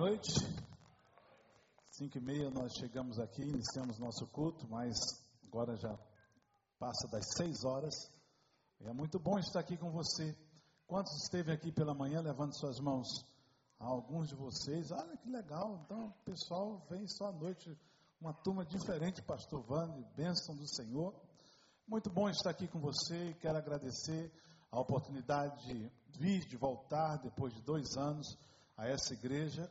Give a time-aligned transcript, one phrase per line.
[0.00, 0.32] noite.
[1.90, 4.96] Cinco e meia nós chegamos aqui, iniciamos nosso culto, mas
[5.46, 5.94] agora já
[6.78, 7.94] passa das seis horas.
[8.80, 10.34] É muito bom estar aqui com você.
[10.86, 13.08] Quantos esteve aqui pela manhã levando suas mãos?
[13.78, 15.82] Alguns de vocês, olha que legal.
[15.84, 17.78] Então, o pessoal vem só à noite,
[18.18, 21.14] uma turma diferente, Pastor Vande, bênção do Senhor.
[21.86, 24.32] Muito bom estar aqui com você quero agradecer
[24.72, 28.34] a oportunidade de vir, de voltar depois de dois anos
[28.78, 29.70] a essa igreja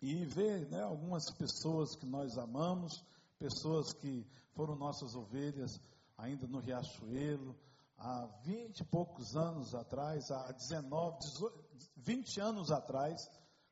[0.00, 2.92] e ver né, algumas pessoas que nós amamos,
[3.38, 5.70] pessoas que foram nossas ovelhas
[6.16, 7.54] ainda no Riachuelo,
[7.98, 11.64] há 20 e poucos anos atrás, há 19, 18,
[11.96, 13.20] 20 anos atrás,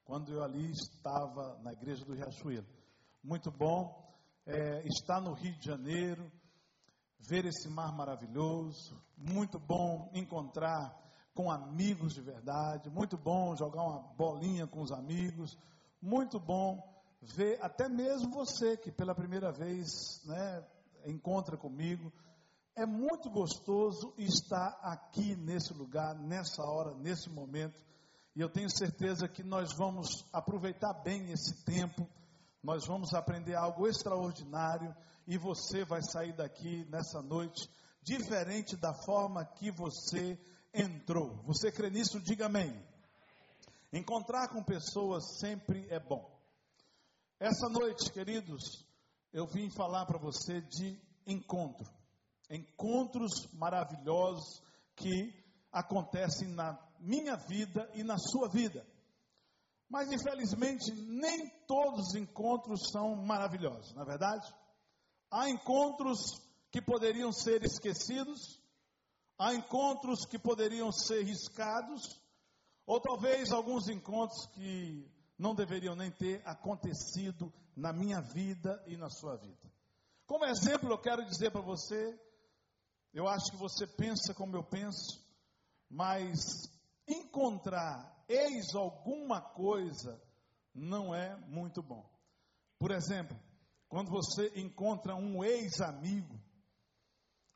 [0.04, 2.66] quando eu ali estava na igreja do Riachuelo.
[3.22, 4.04] Muito bom
[4.46, 6.30] é, estar no Rio de Janeiro,
[7.18, 10.94] ver esse mar maravilhoso, muito bom encontrar
[11.34, 15.56] com amigos de verdade, muito bom jogar uma bolinha com os amigos,
[16.04, 16.78] muito bom
[17.22, 20.62] ver até mesmo você que pela primeira vez né,
[21.06, 22.12] encontra comigo.
[22.76, 27.80] É muito gostoso estar aqui nesse lugar, nessa hora, nesse momento.
[28.36, 32.06] E eu tenho certeza que nós vamos aproveitar bem esse tempo,
[32.62, 34.94] nós vamos aprender algo extraordinário
[35.26, 37.70] e você vai sair daqui nessa noite
[38.02, 40.38] diferente da forma que você
[40.74, 41.42] entrou.
[41.46, 42.20] Você crê nisso?
[42.20, 42.93] Diga amém.
[43.94, 46.28] Encontrar com pessoas sempre é bom.
[47.38, 48.84] Essa noite, queridos,
[49.32, 51.88] eu vim falar para você de encontro.
[52.50, 54.60] Encontros maravilhosos
[54.96, 55.32] que
[55.70, 58.84] acontecem na minha vida e na sua vida.
[59.88, 64.52] Mas infelizmente nem todos os encontros são maravilhosos, não é verdade?
[65.30, 66.18] Há encontros
[66.72, 68.60] que poderiam ser esquecidos,
[69.36, 72.20] Há encontros que poderiam ser riscados,
[72.86, 79.10] ou talvez alguns encontros que não deveriam nem ter acontecido na minha vida e na
[79.10, 79.72] sua vida.
[80.26, 82.18] Como exemplo, eu quero dizer para você,
[83.12, 85.22] eu acho que você pensa como eu penso,
[85.90, 86.38] mas
[87.06, 90.20] encontrar eis alguma coisa
[90.74, 92.08] não é muito bom.
[92.78, 93.38] Por exemplo,
[93.88, 96.40] quando você encontra um ex-amigo,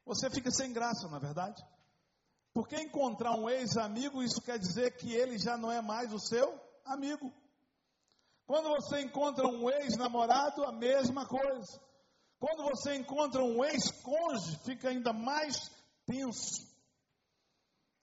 [0.05, 1.63] você fica sem graça, na é verdade?
[2.59, 6.61] Porque encontrar um ex-amigo, isso quer dizer que ele já não é mais o seu
[6.85, 7.33] amigo.
[8.49, 11.81] Quando você encontra um ex-namorado, a mesma coisa.
[12.37, 15.71] Quando você encontra um ex-cônjuge, fica ainda mais
[16.05, 16.67] tenso.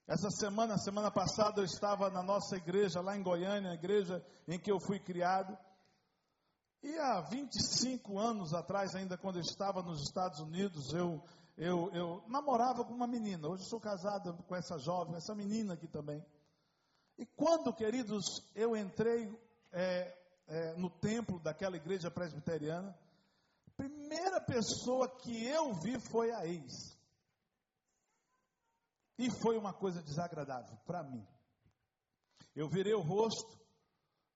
[0.08, 4.58] Essa semana, semana passada, eu estava na nossa igreja lá em Goiânia, a igreja em
[4.58, 5.54] que eu fui criado.
[6.82, 11.22] E há 25 anos atrás, ainda quando eu estava nos Estados Unidos, eu
[11.56, 15.88] eu, eu namorava com uma menina, hoje sou casado com essa jovem, essa menina aqui
[15.88, 16.24] também.
[17.18, 18.24] E quando, queridos,
[18.54, 19.26] eu entrei
[19.72, 22.96] é, é, no templo daquela igreja presbiteriana,
[23.66, 26.96] a primeira pessoa que eu vi foi a ex.
[29.18, 31.26] E foi uma coisa desagradável para mim.
[32.54, 33.58] Eu virei o rosto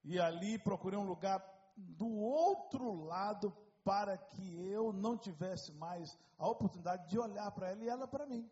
[0.05, 1.45] e ali procurei um lugar
[1.77, 3.55] do outro lado
[3.91, 8.25] para que eu não tivesse mais a oportunidade de olhar para ela e ela para
[8.25, 8.49] mim.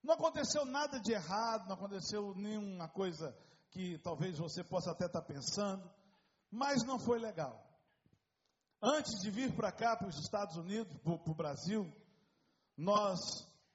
[0.00, 3.36] Não aconteceu nada de errado, não aconteceu nenhuma coisa
[3.72, 5.90] que talvez você possa até estar pensando,
[6.48, 7.60] mas não foi legal.
[8.80, 11.92] Antes de vir para cá, para os Estados Unidos, para o Brasil,
[12.76, 13.18] nós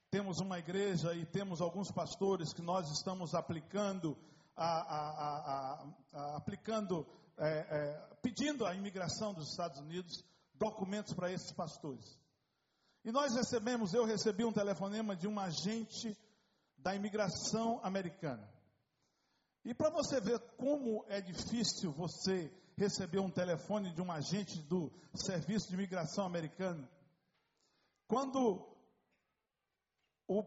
[0.09, 4.17] temos uma igreja e temos alguns pastores que nós estamos aplicando,
[4.55, 7.05] a, a, a, aplicando,
[7.37, 10.23] é, é, pedindo a imigração dos Estados Unidos
[10.57, 12.19] documentos para esses pastores.
[13.03, 16.17] E nós recebemos, eu recebi um telefonema de um agente
[16.77, 18.51] da imigração americana.
[19.63, 24.91] E para você ver como é difícil você receber um telefone de um agente do
[25.13, 26.87] Serviço de Imigração americano,
[28.07, 28.67] quando
[30.27, 30.43] o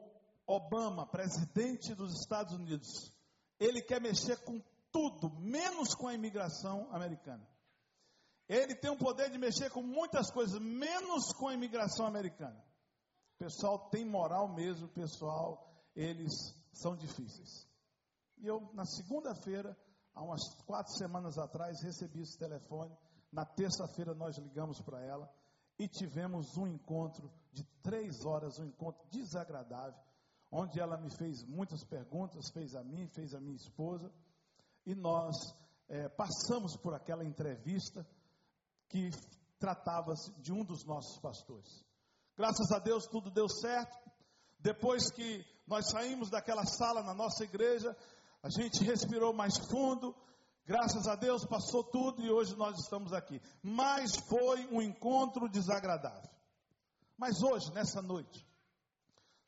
[0.46, 3.12] Obama, presidente dos Estados Unidos,
[3.58, 7.46] ele quer mexer com tudo, menos com a imigração americana.
[8.48, 12.58] Ele tem o poder de mexer com muitas coisas, menos com a imigração americana.
[13.34, 16.32] O pessoal tem moral mesmo, pessoal, eles
[16.72, 17.68] são difíceis.
[18.38, 19.76] E eu, na segunda-feira,
[20.14, 22.96] há umas quatro semanas atrás, recebi esse telefone.
[23.30, 25.30] Na terça-feira, nós ligamos para ela
[25.78, 30.00] e tivemos um encontro de três horas, um encontro desagradável,
[30.50, 34.10] onde ela me fez muitas perguntas, fez a mim, fez a minha esposa,
[34.86, 35.34] e nós
[35.88, 38.06] é, passamos por aquela entrevista
[38.88, 39.11] que
[39.58, 41.85] tratava-se de um dos nossos pastores.
[42.37, 43.99] Graças a Deus tudo deu certo.
[44.58, 47.96] Depois que nós saímos daquela sala na nossa igreja,
[48.43, 50.14] a gente respirou mais fundo,
[50.69, 53.40] Graças a Deus passou tudo e hoje nós estamos aqui.
[53.62, 56.31] Mas foi um encontro desagradável.
[57.17, 58.46] Mas hoje, nessa noite,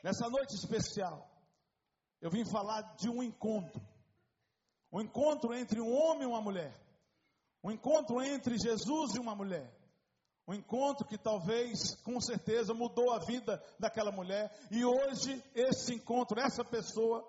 [0.02, 1.30] nessa noite especial,
[2.22, 3.86] eu vim falar de um encontro.
[4.90, 6.74] Um encontro entre um homem e uma mulher.
[7.62, 9.70] Um encontro entre Jesus e uma mulher.
[10.48, 14.50] Um encontro que talvez, com certeza, mudou a vida daquela mulher.
[14.70, 17.24] E hoje, esse encontro, essa pessoa,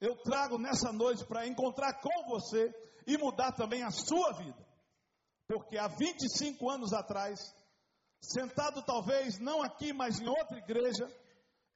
[0.00, 2.74] eu trago nessa noite para encontrar com você
[3.06, 4.66] e mudar também a sua vida.
[5.46, 7.54] Porque há 25 anos atrás,
[8.20, 11.06] sentado talvez não aqui, mas em outra igreja,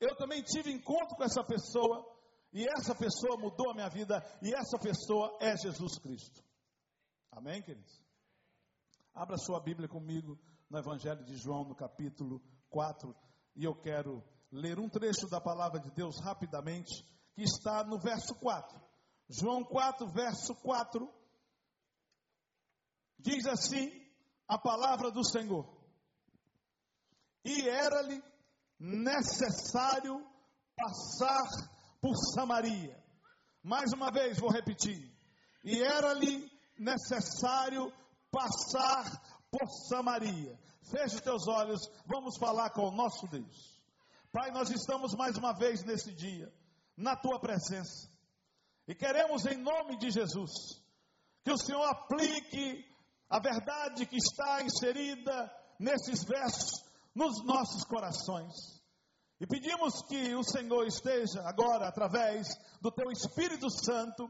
[0.00, 2.04] eu também tive encontro com essa pessoa,
[2.52, 6.42] e essa pessoa mudou a minha vida, e essa pessoa é Jesus Cristo.
[7.32, 8.02] Amém, queridos?
[9.14, 10.38] Abra sua Bíblia comigo
[10.68, 13.14] no Evangelho de João, no capítulo 4,
[13.56, 17.04] e eu quero ler um trecho da palavra de Deus rapidamente,
[17.34, 18.80] que está no verso 4.
[19.28, 21.20] João 4, verso 4,
[23.22, 23.90] Diz assim
[24.48, 25.68] a palavra do Senhor:
[27.44, 28.22] E era-lhe
[28.78, 30.26] necessário
[30.74, 31.46] passar
[32.00, 32.98] por Samaria.
[33.62, 35.14] Mais uma vez vou repetir.
[35.62, 36.50] E era-lhe
[36.80, 37.92] necessário
[38.30, 39.04] passar
[39.50, 40.58] por Samaria.
[40.90, 43.78] Feche os teus olhos, vamos falar com o nosso Deus.
[44.32, 46.52] Pai, nós estamos mais uma vez nesse dia,
[46.96, 48.08] na tua presença.
[48.88, 50.50] E queremos, em nome de Jesus,
[51.44, 52.84] que o Senhor aplique
[53.28, 56.82] a verdade que está inserida nesses versos
[57.14, 58.54] nos nossos corações.
[59.40, 62.46] E pedimos que o Senhor esteja agora, através
[62.80, 64.28] do Teu Espírito Santo,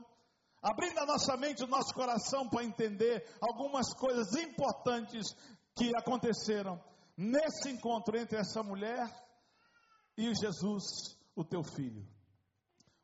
[0.62, 5.35] abrindo a nossa mente, o nosso coração para entender algumas coisas importantes
[5.75, 6.83] que aconteceram
[7.17, 9.09] nesse encontro entre essa mulher
[10.17, 12.07] e Jesus, o Teu Filho.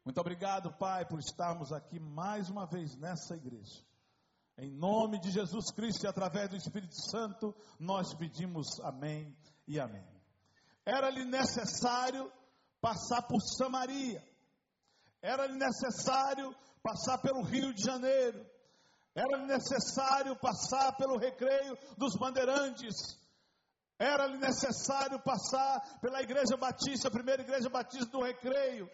[0.04, 3.84] Muito obrigado, Pai, por estarmos aqui mais uma vez nessa igreja.
[4.58, 9.36] Em nome de Jesus Cristo e através do Espírito Santo, nós pedimos amém
[9.66, 10.06] e amém.
[10.84, 12.30] Era-lhe necessário
[12.80, 14.22] passar por Samaria,
[15.26, 18.46] era-lhe necessário passar pelo Rio de Janeiro,
[19.12, 22.94] era-lhe necessário passar pelo recreio dos bandeirantes,
[23.98, 28.88] era-lhe necessário passar pela Igreja Batista, a primeira Igreja Batista do Recreio.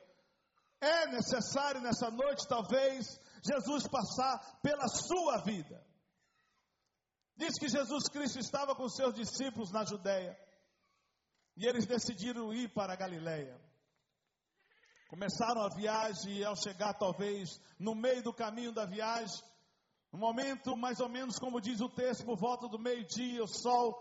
[0.80, 5.84] É necessário nessa noite, talvez, Jesus passar pela sua vida.
[7.36, 10.38] Diz que Jesus Cristo estava com seus discípulos na Judéia.
[11.56, 13.60] E eles decidiram ir para a Galiléia.
[15.12, 19.44] Começaram a viagem e ao chegar talvez no meio do caminho da viagem,
[20.10, 23.92] no momento mais ou menos como diz o texto, por volta do meio-dia, o sol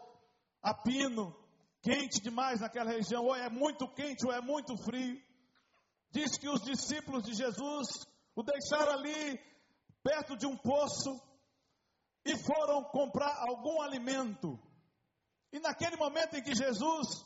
[0.63, 1.35] a pino,
[1.81, 5.21] quente demais naquela região, ou é muito quente ou é muito frio.
[6.11, 7.89] Diz que os discípulos de Jesus
[8.33, 9.37] o deixaram ali,
[10.01, 11.21] perto de um poço,
[12.23, 14.57] e foram comprar algum alimento.
[15.51, 17.25] E naquele momento em que Jesus,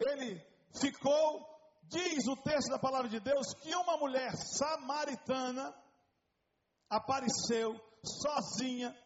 [0.00, 0.44] ele
[0.80, 1.59] ficou,
[1.90, 5.74] diz o texto da palavra de Deus, que uma mulher samaritana
[6.88, 8.96] apareceu sozinha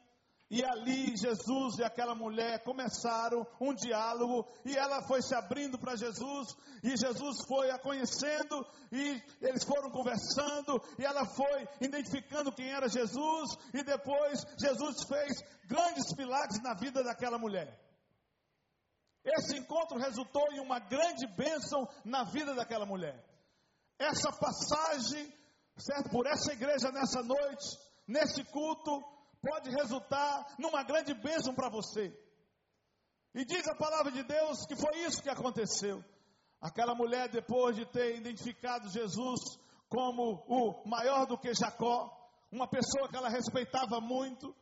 [0.50, 5.96] e ali Jesus e aquela mulher começaram um diálogo e ela foi se abrindo para
[5.96, 12.70] Jesus e Jesus foi a conhecendo e eles foram conversando e ela foi identificando quem
[12.70, 17.83] era Jesus e depois Jesus fez grandes milagres na vida daquela mulher.
[19.24, 23.24] Esse encontro resultou em uma grande bênção na vida daquela mulher.
[23.98, 25.32] Essa passagem,
[25.78, 29.02] certo, por essa igreja nessa noite, nesse culto,
[29.40, 32.12] pode resultar numa grande bênção para você.
[33.34, 36.04] E diz a palavra de Deus que foi isso que aconteceu.
[36.60, 39.40] Aquela mulher, depois de ter identificado Jesus
[39.88, 42.10] como o maior do que Jacó,
[42.50, 44.54] uma pessoa que ela respeitava muito,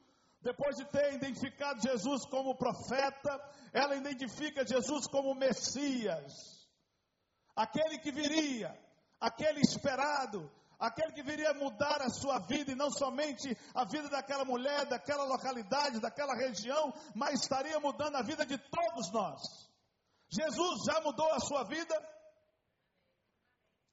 [0.42, 3.40] depois de ter identificado Jesus como profeta,
[3.72, 6.32] ela identifica Jesus como Messias,
[7.54, 8.76] aquele que viria,
[9.20, 14.44] aquele esperado, aquele que viria mudar a sua vida e não somente a vida daquela
[14.44, 19.40] mulher, daquela localidade, daquela região, mas estaria mudando a vida de todos nós.
[20.28, 21.94] Jesus já mudou a sua vida?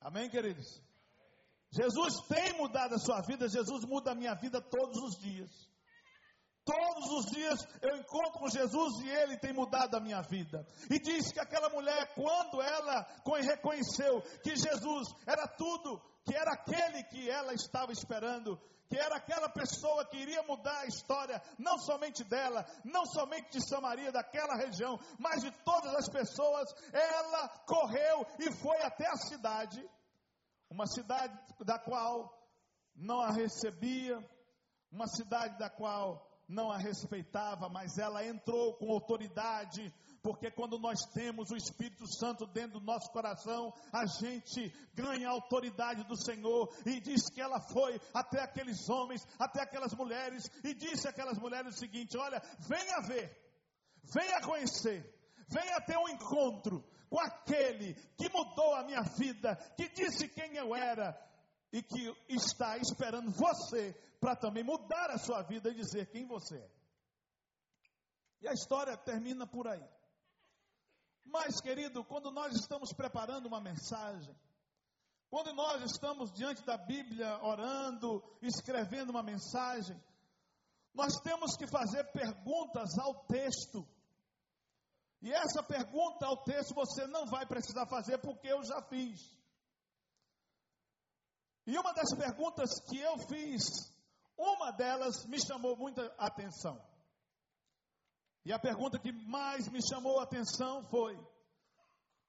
[0.01, 0.81] Amém, queridos?
[1.71, 5.68] Jesus tem mudado a sua vida, Jesus muda a minha vida todos os dias.
[6.69, 10.63] Todos os dias eu encontro com Jesus e ele tem mudado a minha vida.
[10.87, 13.07] E diz que aquela mulher, quando ela
[13.41, 18.55] reconheceu que Jesus era tudo que era aquele que ela estava esperando,
[18.87, 23.67] que era aquela pessoa que iria mudar a história, não somente dela, não somente de
[23.67, 29.83] Samaria, daquela região, mas de todas as pessoas, ela correu e foi até a cidade,
[30.69, 31.35] uma cidade
[31.65, 32.31] da qual
[32.95, 34.19] não a recebia,
[34.91, 40.99] uma cidade da qual não a respeitava, mas ela entrou com autoridade, porque quando nós
[41.13, 46.73] temos o Espírito Santo dentro do nosso coração, a gente ganha a autoridade do Senhor
[46.87, 51.75] e diz que ela foi até aqueles homens, até aquelas mulheres e disse àquelas mulheres
[51.75, 53.31] o seguinte: Olha, venha ver,
[54.11, 55.05] venha conhecer,
[55.47, 60.75] venha ter um encontro com aquele que mudou a minha vida, que disse quem eu
[60.75, 61.15] era
[61.71, 66.57] e que está esperando você para também mudar a sua vida e dizer quem você
[66.57, 66.71] é.
[68.41, 69.87] E a história termina por aí.
[71.25, 74.35] Mas, querido, quando nós estamos preparando uma mensagem,
[75.29, 80.01] quando nós estamos diante da Bíblia orando, escrevendo uma mensagem,
[80.93, 83.87] nós temos que fazer perguntas ao texto.
[85.21, 89.19] E essa pergunta ao texto você não vai precisar fazer porque eu já fiz.
[91.67, 93.61] E uma das perguntas que eu fiz
[94.39, 96.81] uma delas me chamou muita atenção.
[98.45, 101.19] E a pergunta que mais me chamou a atenção foi: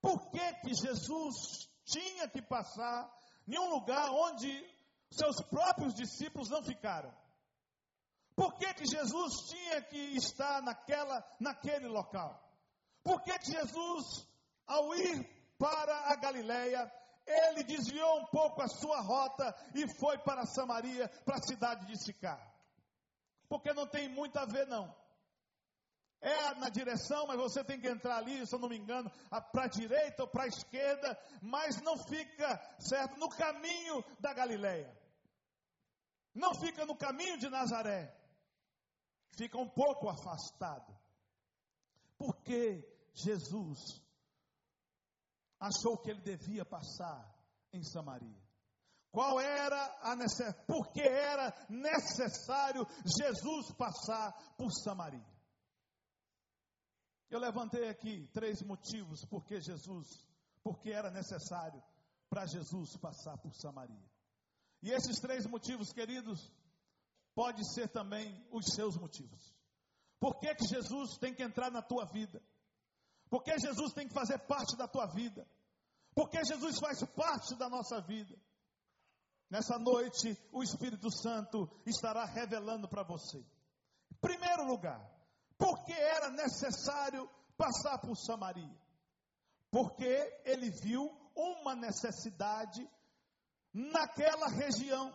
[0.03, 3.09] por que que Jesus tinha que passar
[3.47, 4.51] em um lugar onde
[5.11, 7.15] seus próprios discípulos não ficaram?
[8.35, 12.43] Por que que Jesus tinha que estar naquela naquele local?
[13.05, 14.27] Por que que Jesus
[14.67, 15.25] ao ir
[15.59, 16.91] para a Galileia
[17.31, 21.97] ele desviou um pouco a sua rota e foi para Samaria, para a cidade de
[21.97, 22.41] Sicar.
[23.49, 24.95] Porque não tem muito a ver, não.
[26.21, 29.11] É na direção, mas você tem que entrar ali, se eu não me engano,
[29.53, 34.95] para a direita ou para a esquerda, mas não fica, certo, no caminho da Galileia.
[36.35, 38.15] Não fica no caminho de Nazaré.
[39.33, 40.97] Fica um pouco afastado.
[42.19, 44.03] Porque Jesus
[45.61, 47.31] achou que ele devia passar
[47.73, 48.41] em Samaria.
[49.13, 50.65] Qual era a necessidade?
[50.67, 55.27] Por que era necessário Jesus passar por Samaria?
[57.29, 60.09] Eu levantei aqui três motivos porque Jesus,
[60.63, 61.83] porque era necessário
[62.29, 64.11] para Jesus passar por Samaria.
[64.83, 66.51] E esses três motivos, queridos,
[67.35, 69.55] pode ser também os seus motivos.
[70.19, 72.43] Por que, que Jesus tem que entrar na tua vida?
[73.31, 75.47] Porque Jesus tem que fazer parte da tua vida.
[76.15, 78.37] Porque Jesus faz parte da nossa vida.
[79.49, 83.39] Nessa noite, o Espírito Santo estará revelando para você.
[83.39, 85.01] Em primeiro lugar,
[85.57, 88.77] porque era necessário passar por Samaria?
[89.71, 92.89] Porque ele viu uma necessidade
[93.73, 95.15] naquela região.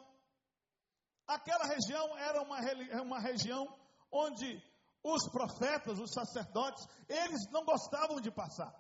[1.27, 2.59] Aquela região era uma,
[3.01, 3.67] uma região
[4.11, 4.61] onde
[5.05, 8.73] os profetas, os sacerdotes, eles não gostavam de passar.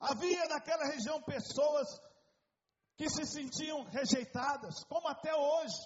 [0.00, 1.88] Havia naquela região pessoas
[2.96, 5.78] que se sentiam rejeitadas, como até hoje.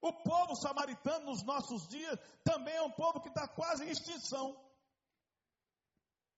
[0.00, 4.60] O povo samaritano nos nossos dias também é um povo que está quase em extinção.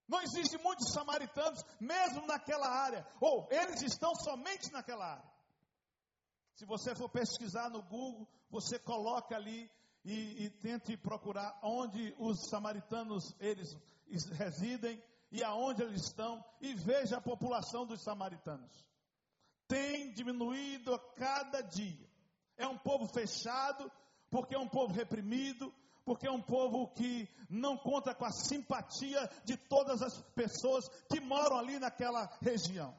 [0.07, 5.33] Não existe muitos samaritanos, mesmo naquela área, ou eles estão somente naquela área.
[6.55, 9.71] Se você for pesquisar no Google, você coloca ali
[10.05, 13.77] e, e tente procurar onde os samaritanos eles
[14.33, 18.87] residem e aonde eles estão e veja a população dos samaritanos.
[19.67, 22.09] Tem diminuído a cada dia.
[22.57, 23.91] É um povo fechado,
[24.31, 25.73] porque é um povo reprimido,
[26.05, 31.21] porque é um povo que não conta com a simpatia de todas as pessoas que
[31.21, 32.97] moram ali naquela região.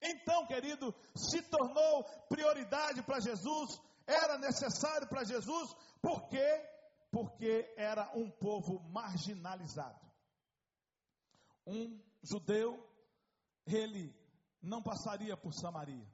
[0.00, 6.70] Então, querido, se tornou prioridade para Jesus era necessário para Jesus, por quê?
[7.10, 10.00] Porque era um povo marginalizado.
[11.66, 12.78] Um judeu,
[13.66, 14.14] ele
[14.60, 16.06] não passaria por Samaria.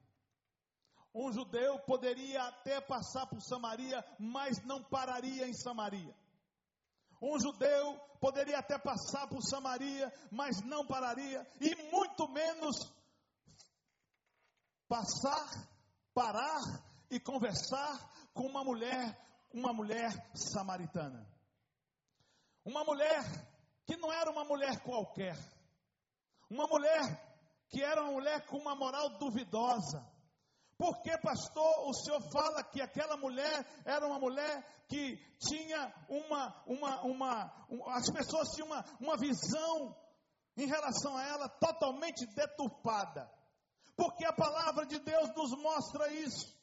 [1.13, 6.15] Um judeu poderia até passar por Samaria, mas não pararia em Samaria.
[7.21, 12.77] Um judeu poderia até passar por Samaria, mas não pararia, e muito menos
[14.89, 15.69] passar,
[16.15, 17.99] parar e conversar
[18.33, 19.19] com uma mulher,
[19.53, 21.27] uma mulher samaritana.
[22.65, 23.25] Uma mulher
[23.85, 25.37] que não era uma mulher qualquer.
[26.49, 27.01] Uma mulher
[27.69, 30.07] que era uma mulher com uma moral duvidosa.
[30.77, 37.03] Porque, pastor, o senhor fala que aquela mulher era uma mulher que tinha uma, uma,
[37.03, 39.95] uma, as pessoas tinham uma, uma visão
[40.57, 43.31] em relação a ela totalmente deturpada.
[43.95, 46.60] Porque a palavra de Deus nos mostra isso.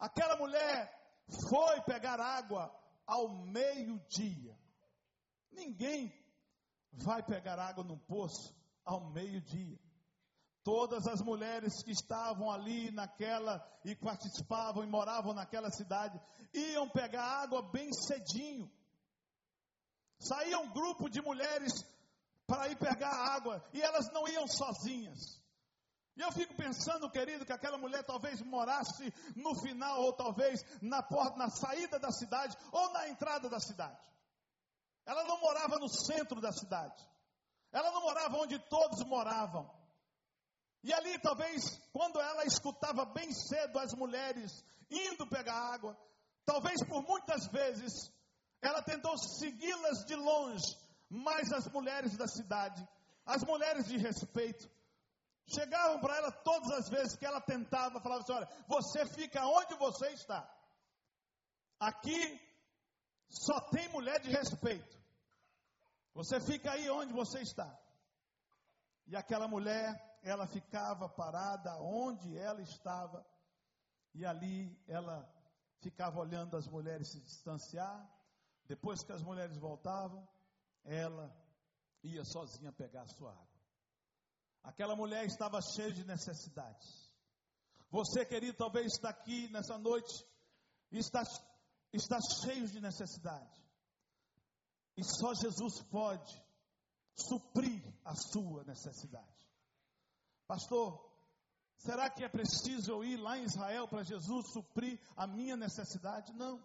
[0.00, 0.90] Aquela mulher
[1.48, 2.74] foi pegar água
[3.06, 4.58] ao meio-dia.
[5.52, 6.12] Ninguém
[6.92, 8.54] vai pegar água num poço
[8.84, 9.78] ao meio-dia.
[10.62, 16.20] todas as mulheres que estavam ali naquela e participavam e moravam naquela cidade
[16.52, 18.70] iam pegar água bem cedinho.
[20.18, 21.72] Saía um grupo de mulheres
[22.46, 25.39] para ir pegar água e elas não iam sozinhas.
[26.16, 31.02] E eu fico pensando, querido, que aquela mulher talvez morasse no final, ou talvez na
[31.02, 33.98] porta, na saída da cidade, ou na entrada da cidade.
[35.06, 37.08] Ela não morava no centro da cidade.
[37.72, 39.70] Ela não morava onde todos moravam.
[40.82, 41.62] E ali, talvez,
[41.92, 45.96] quando ela escutava bem cedo as mulheres indo pegar água,
[46.44, 48.10] talvez por muitas vezes
[48.62, 50.76] ela tentou segui-las de longe,
[51.08, 52.86] mas as mulheres da cidade,
[53.26, 54.68] as mulheres de respeito,
[55.52, 59.74] chegavam para ela todas as vezes que ela tentava, falavam assim: olha, você fica onde
[59.74, 60.48] você está.
[61.78, 62.40] Aqui
[63.28, 64.98] só tem mulher de respeito.
[66.14, 67.78] Você fica aí onde você está.
[69.06, 73.26] E aquela mulher, ela ficava parada onde ela estava,
[74.14, 75.28] e ali ela
[75.80, 78.08] ficava olhando as mulheres se distanciar.
[78.66, 80.28] Depois que as mulheres voltavam,
[80.84, 81.34] ela
[82.02, 83.49] ia sozinha pegar a sua água.
[84.62, 87.10] Aquela mulher estava cheia de necessidades.
[87.90, 90.24] Você, querido, talvez está aqui nessa noite
[90.92, 91.22] e está,
[91.92, 93.60] está cheio de necessidade.
[94.96, 96.42] E só Jesus pode
[97.14, 99.40] suprir a sua necessidade.
[100.46, 101.10] Pastor,
[101.78, 106.32] será que é preciso eu ir lá em Israel para Jesus suprir a minha necessidade?
[106.34, 106.62] Não.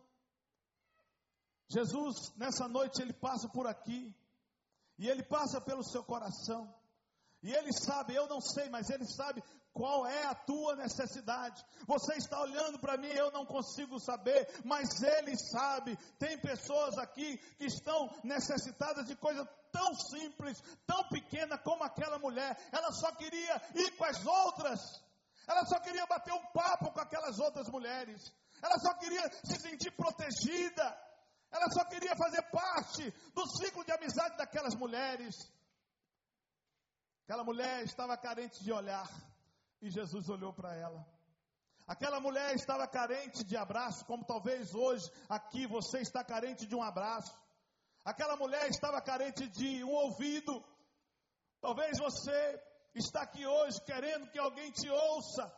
[1.70, 4.14] Jesus, nessa noite, ele passa por aqui.
[4.98, 6.74] E ele passa pelo seu coração.
[7.46, 11.64] E Ele sabe, eu não sei, mas Ele sabe qual é a tua necessidade.
[11.86, 15.96] Você está olhando para mim, eu não consigo saber, mas Ele sabe.
[16.18, 22.58] Tem pessoas aqui que estão necessitadas de coisa tão simples, tão pequena como aquela mulher.
[22.72, 24.80] Ela só queria ir com as outras.
[25.48, 28.34] Ela só queria bater um papo com aquelas outras mulheres.
[28.60, 30.98] Ela só queria se sentir protegida.
[31.52, 35.36] Ela só queria fazer parte do ciclo de amizade daquelas mulheres.
[37.26, 39.10] Aquela mulher estava carente de olhar
[39.82, 41.04] e Jesus olhou para ela.
[41.88, 46.84] Aquela mulher estava carente de abraço, como talvez hoje aqui você está carente de um
[46.84, 47.36] abraço.
[48.04, 50.64] Aquela mulher estava carente de um ouvido.
[51.60, 52.62] Talvez você
[52.94, 55.52] está aqui hoje querendo que alguém te ouça.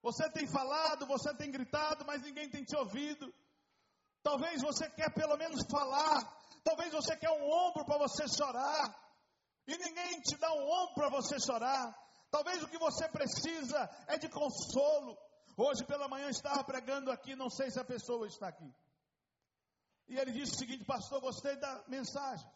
[0.00, 3.30] Você tem falado, você tem gritado, mas ninguém tem te ouvido.
[4.22, 6.24] Talvez você quer pelo menos falar.
[6.64, 9.07] Talvez você quer um ombro para você chorar
[9.68, 11.94] e ninguém te dá um ombro para você chorar.
[12.30, 15.16] Talvez o que você precisa é de consolo.
[15.58, 18.74] Hoje pela manhã estava pregando aqui, não sei se a pessoa está aqui.
[20.08, 22.50] E ele disse o seguinte, pastor, gostei da mensagem.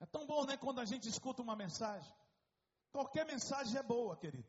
[0.00, 2.10] É tão bom, né, quando a gente escuta uma mensagem.
[2.90, 4.48] Qualquer mensagem é boa, querido.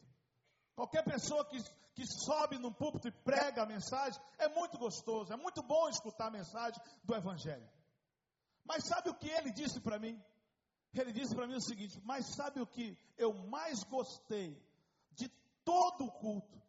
[0.76, 1.62] Qualquer pessoa que,
[1.94, 6.28] que sobe no púlpito e prega a mensagem, é muito gostoso, é muito bom escutar
[6.28, 7.70] a mensagem do Evangelho.
[8.64, 10.24] Mas sabe o que ele disse para mim?
[10.94, 14.58] Ele disse para mim o seguinte: Mas sabe o que eu mais gostei
[15.12, 15.30] de
[15.64, 16.60] todo o culto?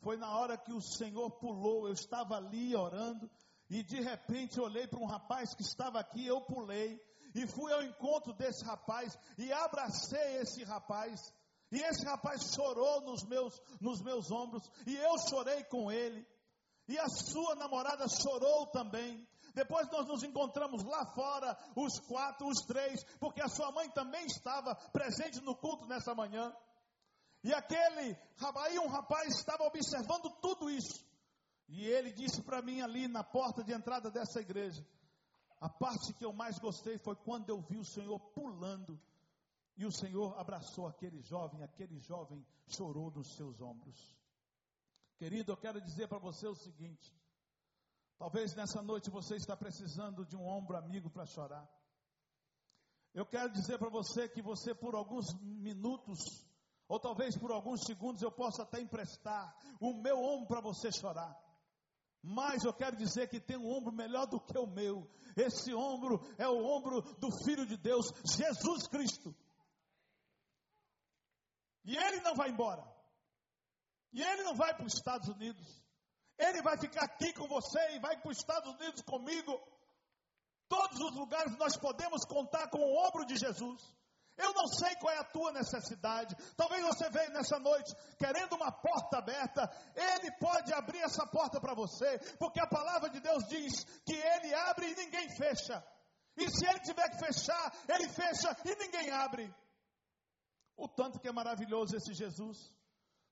[0.00, 3.30] Foi na hora que o Senhor pulou, eu estava ali orando,
[3.70, 7.00] e de repente olhei para um rapaz que estava aqui, eu pulei,
[7.34, 11.32] e fui ao encontro desse rapaz, e abracei esse rapaz,
[11.70, 16.26] e esse rapaz chorou nos meus, nos meus ombros, e eu chorei com ele,
[16.88, 22.58] e a sua namorada chorou também, depois nós nos encontramos lá fora, os quatro, os
[22.66, 26.54] três, porque a sua mãe também estava presente no culto nessa manhã.
[27.44, 28.16] E aquele,
[28.56, 31.04] aí um rapaz estava observando tudo isso.
[31.68, 34.86] E ele disse para mim ali na porta de entrada dessa igreja:
[35.60, 39.00] a parte que eu mais gostei foi quando eu vi o Senhor pulando.
[39.76, 44.14] E o Senhor abraçou aquele jovem, aquele jovem chorou nos seus ombros.
[45.16, 47.10] Querido, eu quero dizer para você o seguinte:
[48.18, 51.68] Talvez nessa noite você está precisando de um ombro amigo para chorar.
[53.14, 56.18] Eu quero dizer para você que você por alguns minutos,
[56.88, 61.36] ou talvez por alguns segundos, eu possa até emprestar o meu ombro para você chorar.
[62.22, 65.10] Mas eu quero dizer que tem um ombro melhor do que o meu.
[65.36, 69.34] Esse ombro é o ombro do Filho de Deus, Jesus Cristo.
[71.84, 72.86] E ele não vai embora.
[74.12, 75.81] E ele não vai para os Estados Unidos.
[76.38, 79.60] Ele vai ficar aqui com você e vai para os Estados Unidos comigo.
[80.68, 83.82] Todos os lugares nós podemos contar com o ombro de Jesus.
[84.36, 86.34] Eu não sei qual é a tua necessidade.
[86.56, 89.70] Talvez você veio nessa noite querendo uma porta aberta.
[89.94, 94.54] Ele pode abrir essa porta para você, porque a palavra de Deus diz que ele
[94.54, 95.84] abre e ninguém fecha.
[96.36, 99.54] E se ele tiver que fechar, ele fecha e ninguém abre.
[100.76, 102.72] o tanto que é maravilhoso esse Jesus.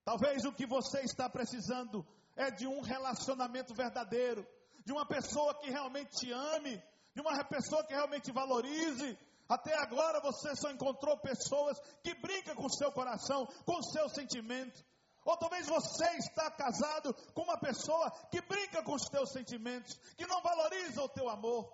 [0.04, 2.06] Talvez o que você está precisando
[2.40, 4.46] é de um relacionamento verdadeiro,
[4.84, 6.82] de uma pessoa que realmente te ame,
[7.14, 9.18] de uma pessoa que realmente te valorize.
[9.46, 14.08] Até agora você só encontrou pessoas que brincam com o seu coração, com o seu
[14.08, 14.82] sentimento.
[15.22, 20.26] Ou talvez você está casado com uma pessoa que brinca com os teus sentimentos, que
[20.26, 21.70] não valoriza o teu amor.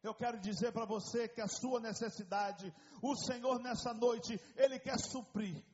[0.00, 2.72] Eu quero dizer para você que a sua necessidade,
[3.02, 5.64] o Senhor nessa noite, Ele quer suprir.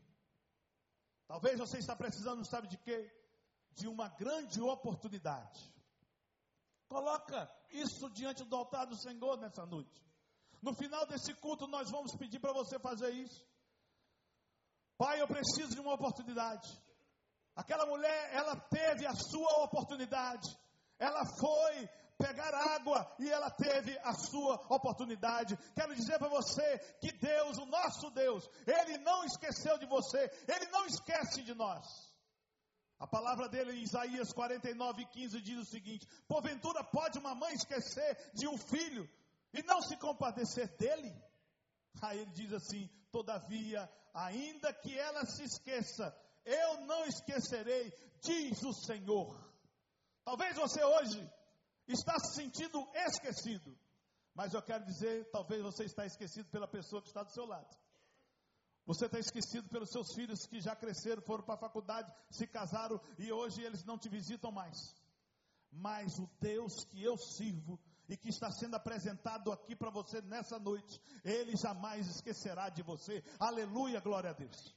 [1.26, 3.19] Talvez você está precisando, sabe de quê?
[3.74, 5.72] De uma grande oportunidade.
[6.88, 10.04] Coloca isso diante do altar do Senhor nessa noite.
[10.61, 13.44] No final desse culto, nós vamos pedir para você fazer isso.
[14.98, 16.68] Pai, eu preciso de uma oportunidade.
[17.56, 20.48] Aquela mulher, ela teve a sua oportunidade.
[20.98, 25.56] Ela foi pegar água e ela teve a sua oportunidade.
[25.74, 30.66] Quero dizer para você que Deus, o nosso Deus, Ele não esqueceu de você, Ele
[30.70, 32.10] não esquece de nós.
[33.00, 38.30] A palavra dele em Isaías 49, 15 diz o seguinte: Porventura pode uma mãe esquecer
[38.34, 39.08] de um filho
[39.54, 41.10] e não se compadecer dele?
[42.02, 48.72] Aí ele diz assim: Todavia, ainda que ela se esqueça, eu não esquecerei, diz o
[48.74, 49.50] Senhor.
[50.22, 51.26] Talvez você hoje
[51.88, 53.76] está se sentindo esquecido,
[54.34, 57.74] mas eu quero dizer, talvez você está esquecido pela pessoa que está do seu lado.
[58.90, 63.00] Você está esquecido pelos seus filhos que já cresceram, foram para a faculdade, se casaram
[63.20, 64.76] e hoje eles não te visitam mais.
[65.70, 70.59] Mas o Deus que eu sirvo e que está sendo apresentado aqui para você nessa
[70.59, 73.22] noite, ele jamais esquecerá de você.
[73.38, 74.74] Aleluia, glória a Deus.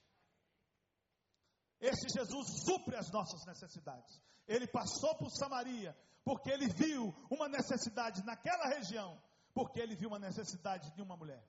[1.81, 4.21] Esse Jesus supre as nossas necessidades.
[4.47, 9.19] Ele passou por Samaria, porque ele viu uma necessidade naquela região,
[9.55, 11.43] porque ele viu uma necessidade de uma mulher.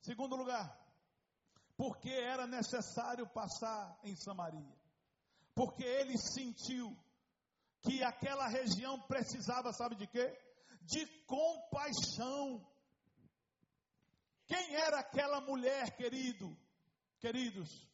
[0.00, 0.87] Segundo lugar,
[1.78, 4.76] porque era necessário passar em Samaria.
[5.54, 6.94] Porque ele sentiu
[7.80, 10.36] que aquela região precisava, sabe de quê?
[10.82, 12.66] De compaixão.
[14.48, 16.54] Quem era aquela mulher, querido?
[17.20, 17.88] Queridos,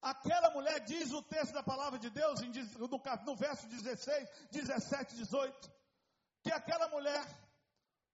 [0.00, 2.40] aquela mulher diz o texto da palavra de Deus,
[2.78, 5.72] no, verso 16, 17, 18,
[6.42, 7.24] que aquela mulher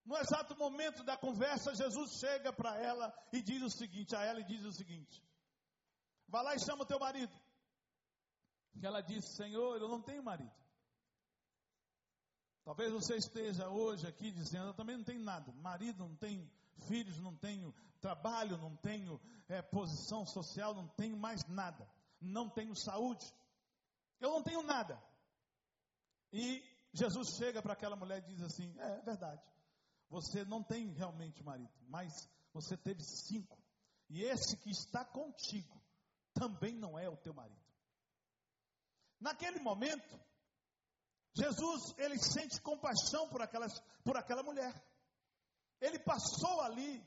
[0.05, 4.41] no exato momento da conversa, Jesus chega para ela e diz o seguinte, a ela
[4.41, 5.23] e diz o seguinte:
[6.29, 7.33] Vá lá e chama o teu marido.
[8.79, 10.53] Que ela disse: Senhor, eu não tenho marido.
[12.65, 15.53] Talvez você esteja hoje aqui dizendo: Eu também não tenho nada.
[15.53, 16.51] Marido não tenho,
[16.87, 21.89] filhos não tenho, trabalho não tenho, é, posição social não tenho mais nada.
[22.21, 23.25] Não tenho saúde.
[24.21, 25.03] Eu não tenho nada.
[26.33, 26.63] E
[26.93, 29.43] Jesus chega para aquela mulher e diz assim: É, é verdade.
[30.09, 33.59] Você não tem realmente marido, mas você teve cinco.
[34.09, 35.83] E esse que está contigo
[36.33, 37.65] também não é o teu marido.
[39.21, 40.21] Naquele momento,
[41.35, 43.73] Jesus, ele sente compaixão por, aquelas,
[44.05, 44.73] por aquela mulher.
[45.81, 47.05] Ele passou ali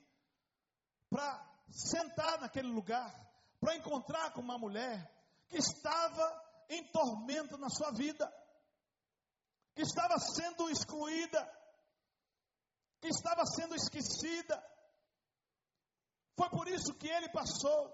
[1.09, 3.13] para sentar naquele lugar,
[3.59, 5.09] para encontrar com uma mulher
[5.47, 8.31] que estava em tormento na sua vida,
[9.73, 11.56] que estava sendo excluída,
[12.99, 14.63] que estava sendo esquecida.
[16.35, 17.93] Foi por isso que ele passou,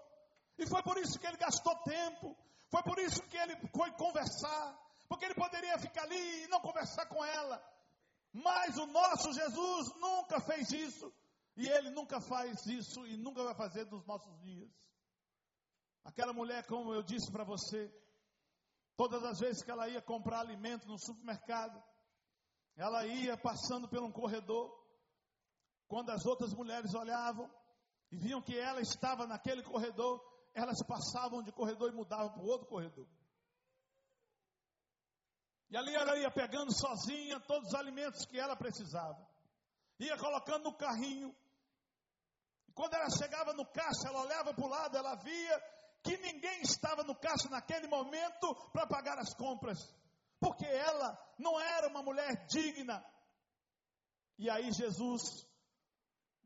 [0.58, 2.38] e foi por isso que ele gastou tempo,
[2.70, 7.06] foi por isso que ele foi conversar, porque ele poderia ficar ali e não conversar
[7.08, 7.64] com ela.
[8.34, 11.14] Mas o nosso Jesus nunca fez isso,
[11.56, 14.70] e ele nunca faz isso e nunca vai fazer nos nossos dias.
[16.04, 17.94] Aquela mulher, como eu disse para você,
[18.98, 21.82] todas as vezes que ela ia comprar alimento no supermercado,
[22.76, 24.83] ela ia passando por um corredor,
[25.94, 27.48] quando as outras mulheres olhavam
[28.12, 30.20] e viam que ela estava naquele corredor,
[30.52, 33.08] elas passavam de corredor e mudavam para o outro corredor.
[35.70, 39.24] E ali ela ia pegando sozinha todos os alimentos que ela precisava.
[40.00, 41.30] Ia colocando no carrinho.
[42.68, 45.64] E quando ela chegava no caixa, ela olhava para o lado, ela via
[46.02, 49.78] que ninguém estava no caixa naquele momento para pagar as compras.
[50.40, 53.06] Porque ela não era uma mulher digna.
[54.40, 55.53] E aí Jesus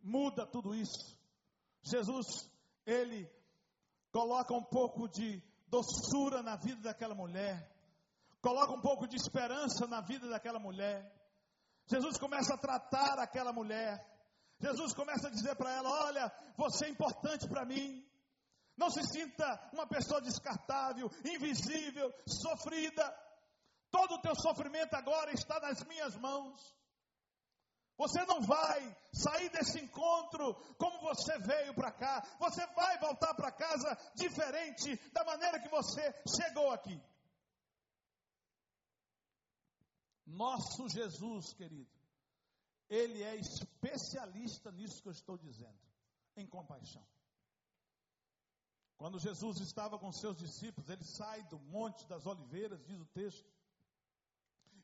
[0.07, 1.17] muda tudo isso.
[1.83, 2.25] Jesus,
[2.85, 3.29] ele
[4.11, 7.69] coloca um pouco de doçura na vida daquela mulher,
[8.41, 11.13] coloca um pouco de esperança na vida daquela mulher.
[11.85, 14.05] Jesus começa a tratar aquela mulher.
[14.59, 18.05] Jesus começa a dizer para ela: Olha, você é importante para mim.
[18.75, 23.27] Não se sinta uma pessoa descartável, invisível, sofrida.
[23.89, 26.76] Todo o teu sofrimento agora está nas minhas mãos.
[27.97, 32.21] Você não vai sair desse encontro como você veio para cá.
[32.39, 37.01] Você vai voltar para casa diferente da maneira que você chegou aqui.
[40.25, 41.89] Nosso Jesus, querido,
[42.89, 45.79] ele é especialista nisso que eu estou dizendo,
[46.35, 47.05] em compaixão.
[48.97, 53.47] Quando Jesus estava com seus discípulos, ele sai do Monte das Oliveiras, diz o texto.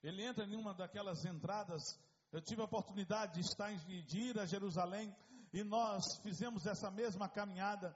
[0.03, 1.99] Ele entra em uma daquelas entradas.
[2.33, 5.15] Eu tive a oportunidade de estar em, de ir a Jerusalém
[5.53, 7.95] e nós fizemos essa mesma caminhada.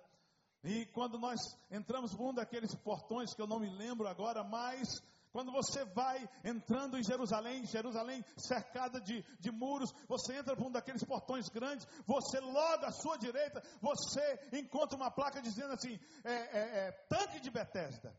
[0.64, 1.40] E quando nós
[1.72, 4.88] entramos por um daqueles portões que eu não me lembro agora, mas
[5.32, 10.72] quando você vai entrando em Jerusalém, Jerusalém cercada de, de muros, você entra por um
[10.72, 16.34] daqueles portões grandes, você logo à sua direita, você encontra uma placa dizendo assim, é,
[16.34, 18.16] é, é, tanque de Betesda.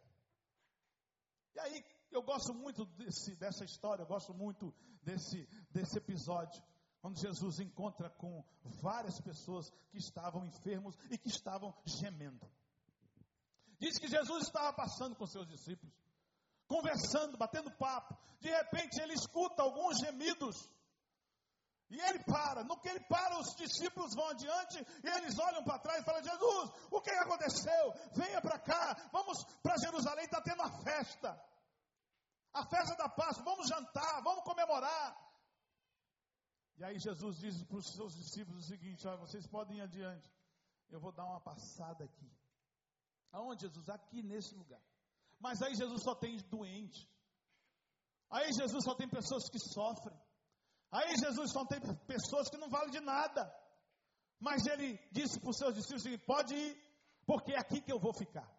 [1.54, 6.62] E aí, eu gosto muito desse, dessa história, eu gosto muito desse, desse episódio,
[7.01, 8.44] quando Jesus encontra com
[8.83, 12.47] várias pessoas que estavam enfermos e que estavam gemendo.
[13.79, 15.94] Diz que Jesus estava passando com seus discípulos
[16.68, 18.16] conversando, batendo papo.
[18.40, 20.55] De repente ele escuta alguns gemidos.
[21.90, 22.62] E ele para.
[22.64, 26.23] No que ele para, os discípulos vão adiante e eles olham para trás e falam:
[26.23, 27.94] Jesus, o que aconteceu?
[28.14, 31.42] Venha para cá, vamos para Jerusalém, está tendo uma festa.
[32.59, 35.16] A festa da Páscoa, vamos jantar, vamos comemorar.
[36.77, 40.29] E aí Jesus diz para os seus discípulos o seguinte: olha, vocês podem ir adiante.
[40.90, 42.29] Eu vou dar uma passada aqui.
[43.31, 43.88] Aonde, Jesus?
[43.88, 44.83] Aqui nesse lugar.
[45.38, 47.09] Mas aí Jesus só tem doente.
[48.29, 50.18] Aí Jesus só tem pessoas que sofrem.
[50.90, 53.55] Aí Jesus só tem pessoas que não valem de nada.
[54.40, 56.77] Mas ele disse para os seus discípulos: pode ir,
[57.25, 58.51] porque é aqui que eu vou ficar.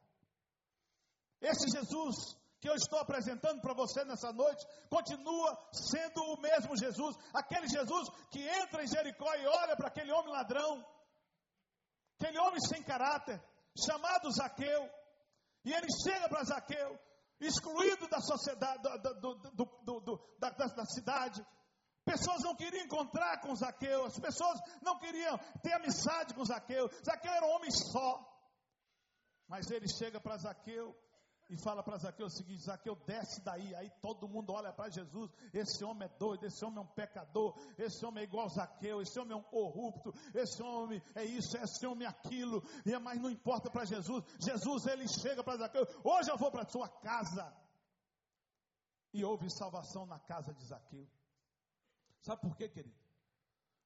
[1.42, 7.16] Esse Jesus que eu estou apresentando para você nessa noite continua sendo o mesmo Jesus,
[7.34, 10.86] aquele Jesus que entra em Jericó e olha para aquele homem ladrão,
[12.20, 13.42] aquele homem sem caráter,
[13.86, 14.90] chamado Zaqueu,
[15.64, 17.00] e ele chega para Zaqueu,
[17.40, 18.82] excluído da sociedade,
[19.22, 21.46] do, do, do, da, da cidade.
[22.04, 26.90] Pessoas não queriam encontrar com Zaqueu, as pessoas não queriam ter amizade com Zaqueu.
[27.06, 28.26] Zaqueu era um homem só.
[29.48, 30.96] Mas ele chega para Zaqueu
[31.50, 33.74] e fala para Zaqueu o seguinte: Zaqueu, desce daí.
[33.76, 35.32] Aí todo mundo olha para Jesus.
[35.52, 39.20] Esse homem é doido, esse homem é um pecador, esse homem é igual Zaqueu, esse
[39.20, 42.64] homem é um corrupto, esse homem é isso, esse homem é aquilo.
[42.86, 44.24] E é mas não importa para Jesus.
[44.40, 47.52] Jesus ele chega para Zaqueu: Hoje eu vou para sua casa.
[49.12, 51.10] E houve salvação na casa de Zaqueu.
[52.22, 52.96] Sabe por quê, querido?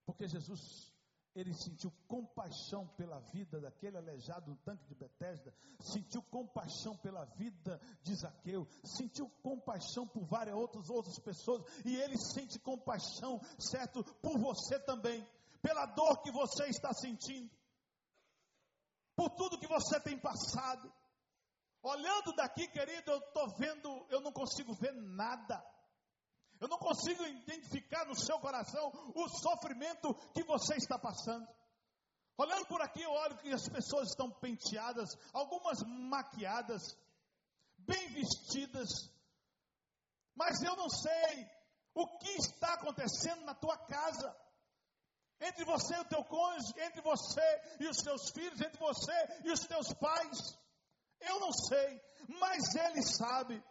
[0.05, 0.92] Porque Jesus
[1.35, 7.79] ele sentiu compaixão pela vida daquele aleijado no tanque de Betesda, sentiu compaixão pela vida
[8.03, 14.37] de Zaqueu, sentiu compaixão por várias outras outras pessoas, e ele sente compaixão, certo, por
[14.37, 15.27] você também,
[15.61, 17.49] pela dor que você está sentindo,
[19.15, 20.91] por tudo que você tem passado.
[21.81, 25.61] Olhando daqui, querido, eu estou vendo, eu não consigo ver nada.
[26.63, 31.45] Eu não consigo identificar no seu coração o sofrimento que você está passando.
[32.37, 36.81] Olhando por aqui, eu olho que as pessoas estão penteadas, algumas maquiadas,
[37.79, 38.87] bem vestidas,
[40.33, 41.45] mas eu não sei
[41.95, 44.33] o que está acontecendo na tua casa.
[45.41, 49.51] Entre você e o teu cônjuge, entre você e os teus filhos, entre você e
[49.51, 50.57] os teus pais.
[51.19, 52.01] Eu não sei,
[52.39, 53.61] mas Ele sabe.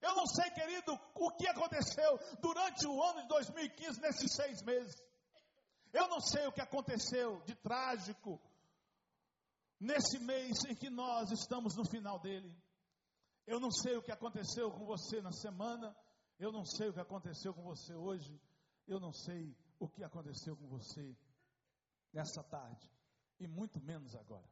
[0.00, 4.94] Eu não sei, querido, o que aconteceu durante o ano de 2015, nesses seis meses.
[5.92, 8.40] Eu não sei o que aconteceu de trágico
[9.80, 12.54] nesse mês em que nós estamos no final dele.
[13.46, 15.96] Eu não sei o que aconteceu com você na semana.
[16.38, 18.40] Eu não sei o que aconteceu com você hoje.
[18.86, 21.16] Eu não sei o que aconteceu com você
[22.12, 22.88] nessa tarde.
[23.40, 24.48] E muito menos agora.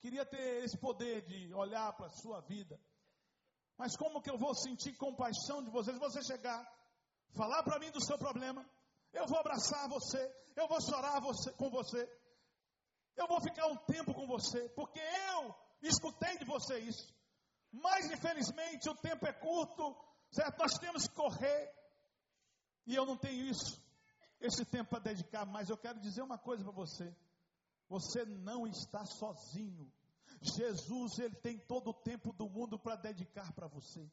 [0.00, 2.80] Queria ter esse poder de olhar para a sua vida
[3.78, 5.98] mas como que eu vou sentir compaixão de vocês?
[5.98, 6.60] Você chegar,
[7.34, 8.64] falar para mim do seu problema,
[9.12, 10.20] eu vou abraçar você,
[10.54, 12.08] eu vou chorar você, com você,
[13.16, 17.14] eu vou ficar um tempo com você, porque eu escutei de você isso.
[17.72, 19.96] Mas infelizmente o tempo é curto,
[20.30, 20.58] certo?
[20.58, 21.74] Nós temos que correr,
[22.86, 23.82] e eu não tenho isso,
[24.40, 27.14] esse tempo para dedicar, mas eu quero dizer uma coisa para você:
[27.88, 29.90] você não está sozinho.
[30.54, 34.08] Jesus, ele tem todo o tempo do mundo para dedicar para você.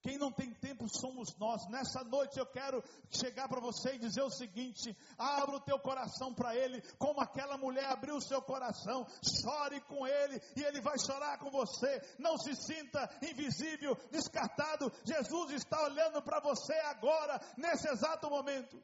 [0.00, 1.68] Quem não tem tempo somos nós.
[1.68, 6.32] Nessa noite eu quero chegar para você e dizer o seguinte: abra o teu coração
[6.32, 9.06] para Ele, como aquela mulher abriu o seu coração.
[9.22, 12.00] Chore com Ele e Ele vai chorar com você.
[12.18, 14.92] Não se sinta invisível, descartado.
[15.04, 18.80] Jesus está olhando para você agora, nesse exato momento.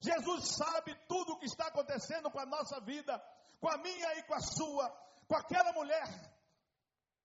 [0.00, 3.20] Jesus sabe tudo o que está acontecendo com a nossa vida,
[3.58, 4.88] com a minha e com a sua,
[5.28, 6.08] com aquela mulher.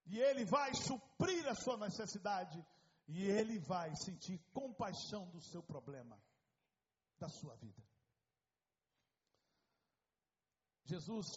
[0.05, 2.63] E Ele vai suprir a sua necessidade.
[3.07, 6.21] E Ele vai sentir compaixão do seu problema,
[7.17, 7.81] da sua vida.
[10.85, 11.27] Jesus,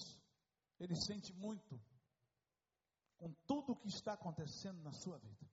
[0.78, 1.80] Ele sente muito
[3.16, 5.50] com tudo o que está acontecendo na sua vida.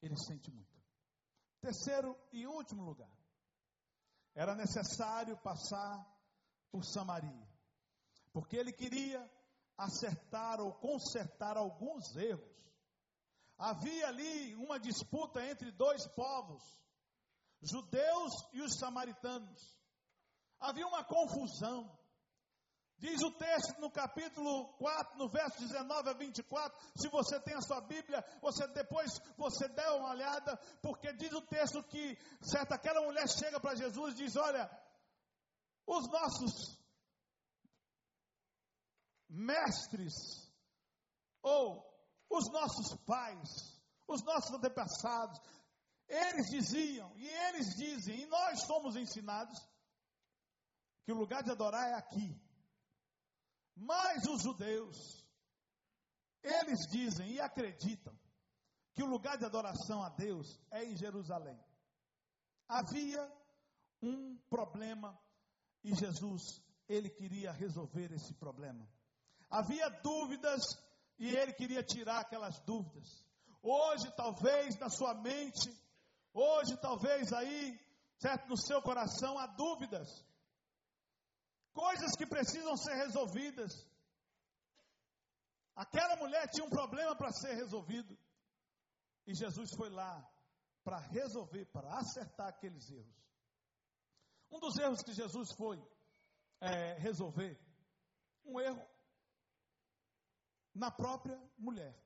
[0.00, 0.76] Ele sente muito.
[1.60, 3.10] Terceiro e último lugar,
[4.34, 6.04] era necessário passar
[6.70, 7.48] por Samaria,
[8.36, 9.26] porque ele queria
[9.78, 12.54] acertar ou consertar alguns erros.
[13.56, 16.62] Havia ali uma disputa entre dois povos,
[17.62, 19.80] judeus e os samaritanos.
[20.60, 21.90] Havia uma confusão.
[22.98, 27.62] Diz o texto no capítulo 4, no verso 19 a 24, se você tem a
[27.62, 33.00] sua Bíblia, você depois você dê uma olhada, porque diz o texto que certa aquela
[33.00, 34.70] mulher chega para Jesus e diz: "Olha,
[35.86, 36.85] os nossos
[39.28, 40.14] mestres
[41.42, 41.84] ou
[42.30, 43.48] os nossos pais,
[44.06, 45.40] os nossos antepassados,
[46.08, 49.58] eles diziam e eles dizem, e nós somos ensinados
[51.04, 52.40] que o lugar de adorar é aqui.
[53.76, 55.24] Mas os judeus,
[56.42, 58.18] eles dizem e acreditam
[58.94, 61.62] que o lugar de adoração a Deus é em Jerusalém.
[62.66, 63.30] Havia
[64.02, 65.18] um problema
[65.84, 66.42] e Jesus,
[66.88, 68.88] ele queria resolver esse problema.
[69.50, 70.62] Havia dúvidas
[71.18, 73.24] e ele queria tirar aquelas dúvidas.
[73.62, 75.70] Hoje, talvez na sua mente,
[76.32, 77.78] hoje, talvez aí,
[78.18, 80.08] certo, no seu coração, há dúvidas
[81.76, 83.86] coisas que precisam ser resolvidas.
[85.74, 88.18] Aquela mulher tinha um problema para ser resolvido.
[89.26, 90.26] E Jesus foi lá
[90.82, 93.14] para resolver, para acertar aqueles erros.
[94.50, 95.76] Um dos erros que Jesus foi
[96.60, 97.60] é, resolver,
[98.44, 98.82] um erro
[100.76, 101.98] na própria mulher.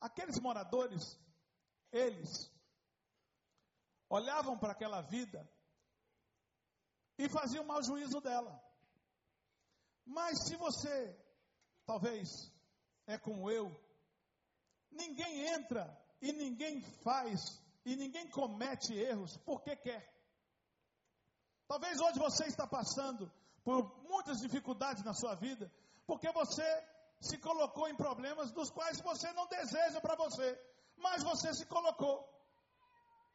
[0.00, 1.18] Aqueles moradores,
[1.92, 2.50] eles
[4.08, 5.48] olhavam para aquela vida
[7.18, 8.62] e fazia o mau juízo dela.
[10.04, 11.16] Mas se você,
[11.84, 12.28] talvez,
[13.06, 13.74] é como eu,
[14.90, 15.84] ninguém entra
[16.20, 17.40] e ninguém faz
[17.84, 20.14] e ninguém comete erros porque quer.
[21.66, 23.30] Talvez hoje você está passando
[23.64, 25.70] por muitas dificuldades na sua vida,
[26.06, 26.86] porque você
[27.20, 30.58] se colocou em problemas dos quais você não deseja para você,
[30.96, 32.28] mas você se colocou.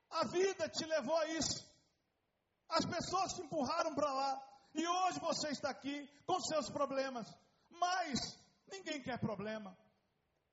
[0.09, 1.69] A vida te levou a isso.
[2.69, 4.47] As pessoas te empurraram para lá.
[4.73, 7.27] E hoje você está aqui com seus problemas.
[7.69, 8.19] Mas
[8.67, 9.77] ninguém quer problema.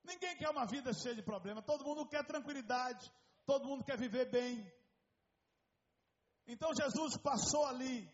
[0.05, 1.63] Ninguém quer uma vida cheia de problema.
[1.63, 3.13] Todo mundo quer tranquilidade.
[3.47, 4.73] Todo mundo quer viver bem.
[6.47, 8.11] Então Jesus passou ali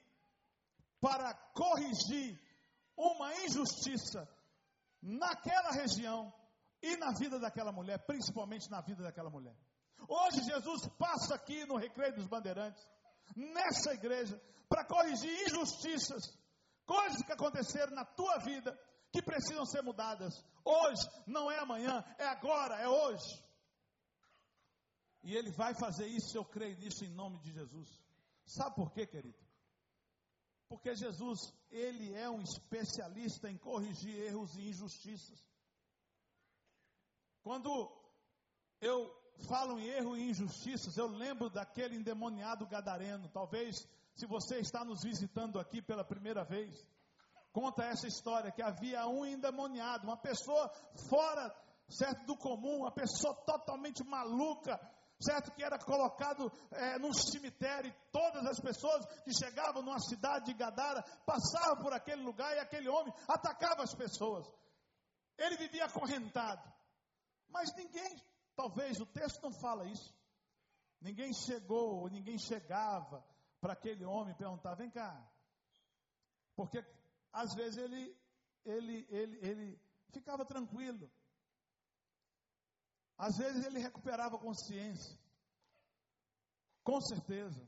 [1.00, 2.40] para corrigir
[2.96, 4.28] uma injustiça
[5.02, 6.32] naquela região
[6.82, 9.56] e na vida daquela mulher, principalmente na vida daquela mulher.
[10.08, 12.86] Hoje Jesus passa aqui no Recreio dos Bandeirantes
[13.34, 16.22] nessa igreja para corrigir injustiças,
[16.84, 18.78] coisas que aconteceram na tua vida
[19.12, 20.34] que precisam ser mudadas.
[20.64, 23.42] Hoje, não é amanhã, é agora, é hoje.
[25.22, 27.88] E Ele vai fazer isso, eu creio nisso em nome de Jesus.
[28.44, 29.43] Sabe por quê, querido?
[30.74, 35.38] Porque Jesus, Ele é um especialista em corrigir erros e injustiças.
[37.44, 37.70] Quando
[38.80, 39.08] eu
[39.46, 43.28] falam em erro e injustiças, eu lembro daquele endemoniado gadareno.
[43.28, 46.84] Talvez, se você está nos visitando aqui pela primeira vez,
[47.52, 50.68] conta essa história que havia um endemoniado, uma pessoa
[51.08, 51.54] fora,
[51.88, 54.76] certo, do comum, uma pessoa totalmente maluca,
[55.24, 57.90] certo, que era colocado é, num cemitério.
[57.90, 62.60] E todas as pessoas que chegavam numa cidade de Gadara passavam por aquele lugar e
[62.60, 64.46] aquele homem atacava as pessoas.
[65.38, 66.62] Ele vivia acorrentado,
[67.48, 68.22] mas ninguém
[68.56, 70.14] Talvez o texto não fala isso.
[71.00, 73.24] Ninguém chegou, ninguém chegava
[73.60, 75.28] para aquele homem perguntava: vem cá.
[76.54, 76.84] Porque
[77.32, 78.16] às vezes ele,
[78.64, 79.80] ele, ele, ele
[80.10, 81.10] ficava tranquilo.
[83.18, 85.18] Às vezes ele recuperava consciência.
[86.84, 87.60] Com certeza.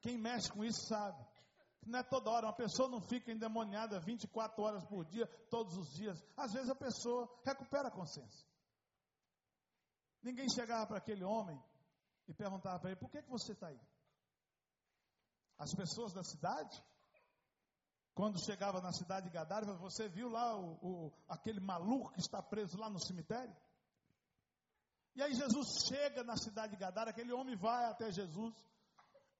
[0.00, 1.24] Quem mexe com isso sabe.
[1.86, 5.90] Não é toda hora, uma pessoa não fica endemoniada 24 horas por dia, todos os
[5.94, 6.22] dias.
[6.36, 8.46] Às vezes a pessoa recupera a consciência.
[10.22, 11.62] Ninguém chegava para aquele homem
[12.26, 13.80] e perguntava para ele: por que, que você está aí?
[15.56, 16.82] As pessoas da cidade,
[18.14, 22.42] quando chegava na cidade de Gadara, você viu lá o, o, aquele maluco que está
[22.42, 23.56] preso lá no cemitério?
[25.18, 28.54] E aí Jesus chega na cidade de Gadara, aquele homem vai até Jesus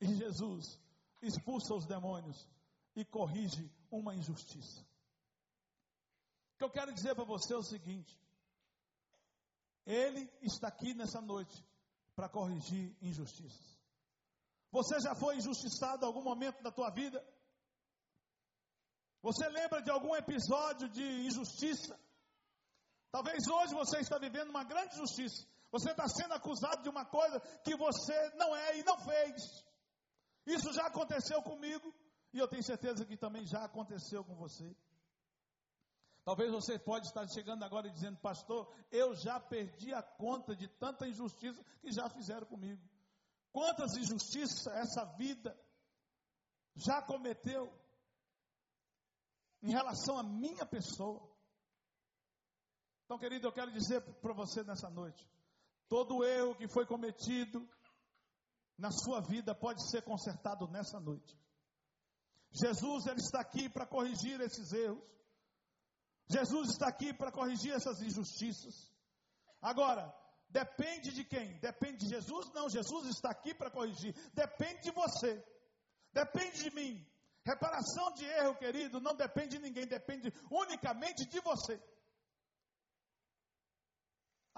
[0.00, 0.76] E Jesus
[1.22, 2.48] expulsa os demônios
[2.96, 4.80] e corrige uma injustiça.
[6.54, 8.12] O que eu quero dizer para você é o seguinte:
[9.86, 11.64] Ele está aqui nessa noite
[12.16, 13.78] para corrigir injustiças.
[14.72, 17.24] Você já foi injustiçado em algum momento da tua vida?
[19.22, 21.96] Você lembra de algum episódio de injustiça?
[23.12, 25.46] Talvez hoje você está vivendo uma grande injustiça.
[25.70, 29.64] Você está sendo acusado de uma coisa que você não é e não fez.
[30.46, 31.94] Isso já aconteceu comigo
[32.32, 34.74] e eu tenho certeza que também já aconteceu com você.
[36.24, 40.68] Talvez você pode estar chegando agora e dizendo, pastor, eu já perdi a conta de
[40.68, 42.82] tanta injustiça que já fizeram comigo.
[43.50, 45.58] Quantas injustiças essa vida
[46.74, 47.72] já cometeu
[49.62, 51.28] em relação à minha pessoa.
[53.04, 55.26] Então, querido, eu quero dizer para você nessa noite:
[55.88, 57.66] todo erro que foi cometido
[58.76, 61.36] na sua vida pode ser consertado nessa noite.
[62.52, 65.02] Jesus ele está aqui para corrigir esses erros.
[66.30, 68.92] Jesus está aqui para corrigir essas injustiças.
[69.60, 70.14] Agora,
[70.48, 71.58] depende de quem?
[71.58, 72.52] Depende de Jesus?
[72.52, 74.14] Não, Jesus está aqui para corrigir.
[74.32, 75.42] Depende de você.
[76.12, 77.06] Depende de mim.
[77.44, 81.82] Reparação de erro, querido, não depende de ninguém, depende unicamente de você.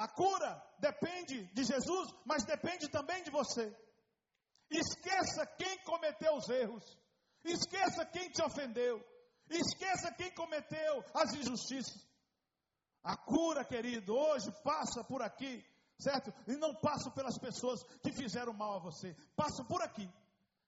[0.01, 3.71] A cura depende de Jesus, mas depende também de você.
[4.71, 6.99] Esqueça quem cometeu os erros.
[7.45, 8.99] Esqueça quem te ofendeu.
[9.51, 12.09] Esqueça quem cometeu as injustiças.
[13.05, 15.63] A cura, querido, hoje passa por aqui,
[15.99, 16.33] certo?
[16.49, 19.15] E não passa pelas pessoas que fizeram mal a você.
[19.37, 20.11] Passa por aqui.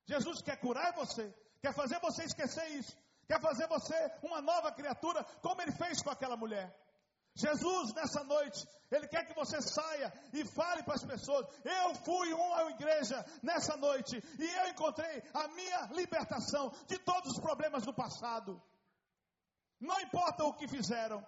[0.04, 2.94] Jesus quer curar você, quer fazer você esquecer isso,
[3.26, 6.70] quer fazer você uma nova criatura, como ele fez com aquela mulher.
[7.34, 12.32] Jesus, nessa noite, Ele quer que você saia e fale para as pessoas: Eu fui
[12.32, 17.94] uma igreja nessa noite e eu encontrei a minha libertação de todos os problemas do
[17.94, 18.62] passado.
[19.80, 21.26] Não importa o que fizeram.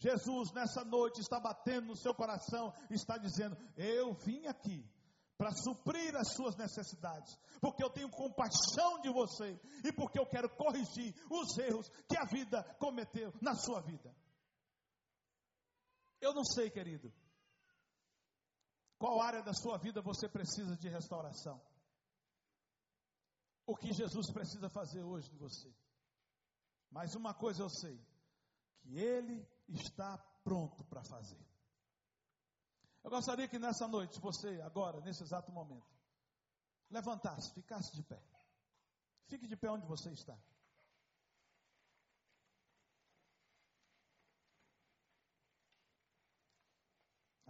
[0.00, 4.88] Jesus, nessa noite, está batendo no seu coração, está dizendo: Eu vim aqui
[5.36, 10.48] para suprir as suas necessidades, porque eu tenho compaixão de você e porque eu quero
[10.48, 14.14] corrigir os erros que a vida cometeu na sua vida.
[16.20, 17.12] Eu não sei, querido.
[18.98, 21.60] Qual área da sua vida você precisa de restauração?
[23.64, 25.72] O que Jesus precisa fazer hoje de você?
[26.90, 27.96] Mas uma coisa eu sei:
[28.80, 31.46] que Ele está pronto para fazer.
[33.04, 35.86] Eu gostaria que nessa noite, você, agora, nesse exato momento,
[36.90, 38.20] levantasse, ficasse de pé.
[39.26, 40.36] Fique de pé onde você está.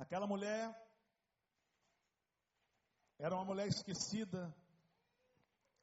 [0.09, 0.75] Aquela mulher
[3.19, 4.51] era uma mulher esquecida.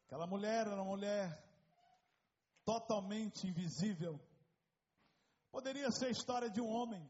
[0.07, 1.43] Aquela mulher era uma mulher
[2.65, 4.19] totalmente invisível.
[5.51, 7.07] Poderia ser a história de um homem,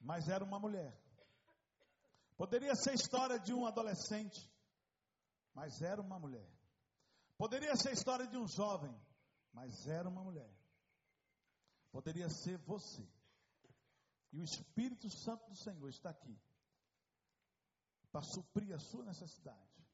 [0.00, 0.96] mas era uma mulher.
[2.36, 4.48] Poderia ser a história de um adolescente,
[5.52, 6.48] mas era uma mulher.
[7.36, 8.96] Poderia ser a história de um jovem,
[9.52, 10.48] mas era uma mulher.
[11.90, 13.17] Poderia ser você.
[14.32, 16.38] E o Espírito Santo do Senhor está aqui
[18.10, 19.86] para suprir a sua necessidade,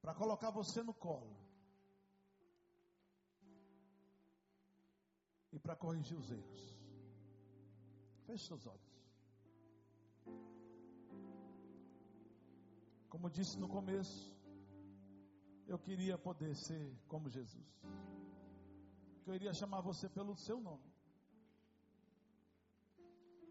[0.00, 1.36] para colocar você no colo
[5.52, 6.78] e para corrigir os erros.
[8.26, 8.96] Feche seus olhos.
[13.08, 14.36] Como disse no começo,
[15.66, 17.66] eu queria poder ser como Jesus.
[19.26, 20.95] Eu iria chamar você pelo seu nome.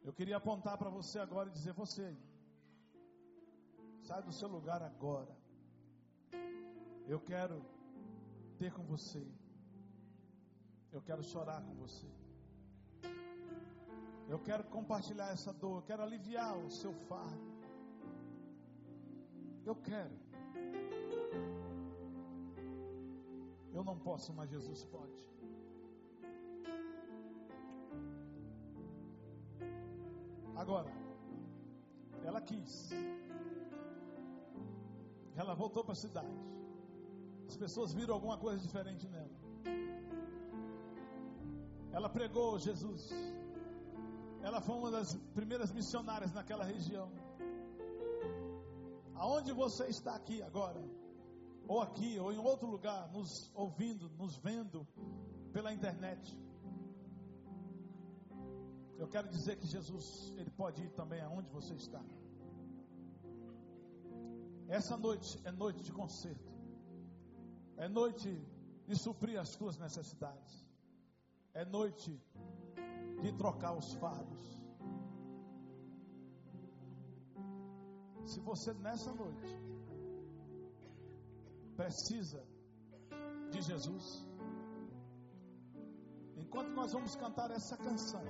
[0.05, 2.15] Eu queria apontar para você agora e dizer: você,
[4.03, 5.35] sai do seu lugar agora.
[7.07, 7.65] Eu quero
[8.59, 9.25] ter com você.
[10.91, 12.07] Eu quero chorar com você.
[14.29, 15.77] Eu quero compartilhar essa dor.
[15.77, 17.55] Eu quero aliviar o seu fardo.
[19.65, 20.15] Eu quero.
[23.73, 25.34] Eu não posso, mas Jesus pode.
[30.55, 30.89] Agora,
[32.23, 32.89] ela quis.
[35.35, 36.37] Ela voltou para a cidade.
[37.47, 39.35] As pessoas viram alguma coisa diferente nela.
[41.91, 43.11] Ela pregou Jesus.
[44.41, 47.11] Ela foi uma das primeiras missionárias naquela região.
[49.15, 50.81] Aonde você está aqui agora?
[51.67, 54.85] Ou aqui, ou em outro lugar, nos ouvindo, nos vendo
[55.51, 56.37] pela internet.
[58.97, 62.03] Eu quero dizer que Jesus, Ele pode ir também aonde você está.
[64.67, 66.53] Essa noite é noite de conserto.
[67.77, 68.29] É noite
[68.87, 70.65] de suprir as tuas necessidades.
[71.53, 72.19] É noite
[73.21, 74.55] de trocar os faros.
[78.25, 79.55] Se você nessa noite
[81.75, 82.43] precisa
[83.51, 84.27] de Jesus,
[86.35, 88.23] enquanto nós vamos cantar essa canção,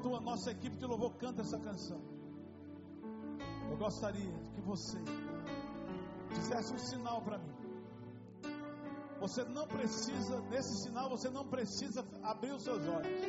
[0.00, 2.00] enquanto a nossa equipe de louvor canta essa canção,
[3.70, 4.98] eu gostaria que você
[6.30, 7.54] fizesse um sinal para mim.
[9.20, 13.20] Você não precisa, nesse sinal, você não precisa abrir os seus olhos.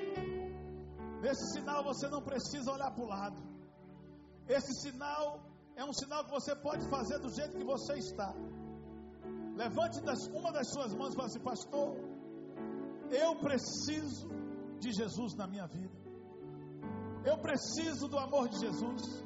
[1.22, 3.42] Nesse sinal, você não precisa olhar para o lado.
[4.48, 5.44] Esse sinal
[5.76, 8.34] é um sinal que você pode fazer do jeito que você está.
[9.58, 11.98] Levante das, uma das suas mãos e fale assim: Pastor,
[13.12, 14.30] eu preciso
[14.80, 16.01] de Jesus na minha vida.
[17.26, 19.24] Eu preciso do amor de Jesus.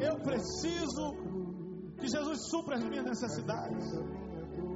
[0.00, 1.14] Eu preciso
[1.98, 3.92] que Jesus supra as minhas necessidades.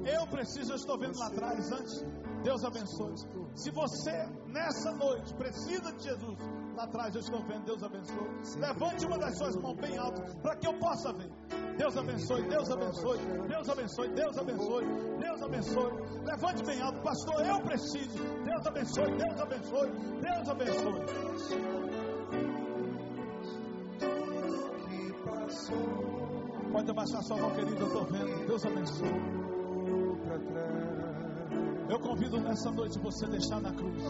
[0.06, 2.04] Eu preciso, eu estou vendo lá atrás antes.
[2.42, 3.14] Deus abençoe.
[3.56, 6.38] Se você nessa noite precisa de Jesus,
[6.76, 8.60] lá atrás eu estou vendo, Deus abençoe.
[8.60, 11.28] Levante uma das suas mãos bem alto para que eu possa ver.
[11.76, 14.84] Deus abençoe, Deus abençoe, Deus abençoe, Deus abençoe,
[15.18, 15.92] Deus abençoe.
[16.24, 18.18] Levante bem alto, pastor, eu preciso.
[18.44, 19.90] Deus abençoe, Deus abençoe,
[20.20, 21.75] Deus abençoe.
[26.76, 28.46] Pode abaixar sua mão, querido, eu estou vendo.
[28.46, 29.08] Deus abençoe.
[31.88, 34.02] Eu convido nessa noite você deixar na cruz.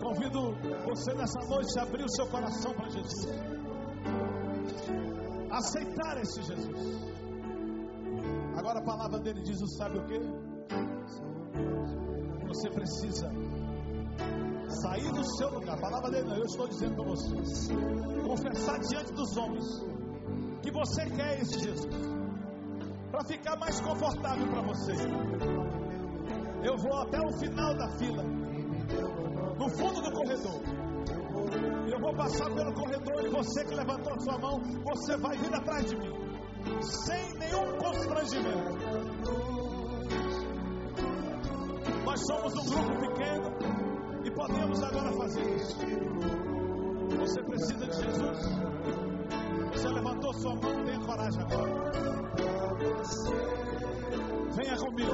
[0.00, 0.54] Convido
[0.86, 3.26] você nessa noite a abrir o seu coração para Jesus.
[5.50, 7.14] Aceitar esse Jesus.
[8.56, 10.18] Agora a palavra dele diz: sabe o que?
[12.46, 13.28] Você precisa
[14.74, 15.76] sair do seu lugar.
[15.76, 17.74] A palavra dele não, eu estou dizendo para você.
[18.26, 19.64] Confessar diante dos homens
[20.62, 21.86] que você quer esse Jesus.
[23.10, 24.92] Para ficar mais confortável para você.
[26.64, 28.22] Eu vou até o final da fila.
[29.58, 30.62] No fundo do corredor.
[31.90, 35.54] Eu vou passar pelo corredor e você que levantou a sua mão, você vai vir
[35.54, 36.12] atrás de mim.
[36.80, 38.74] Sem nenhum constrangimento.
[42.04, 43.63] Nós somos um grupo pequeno
[44.46, 45.76] podemos agora fazer isso.
[47.18, 48.38] Você precisa de Jesus.
[49.72, 51.92] Você levantou sua mão, tenha coragem agora.
[54.54, 55.12] Venha comigo.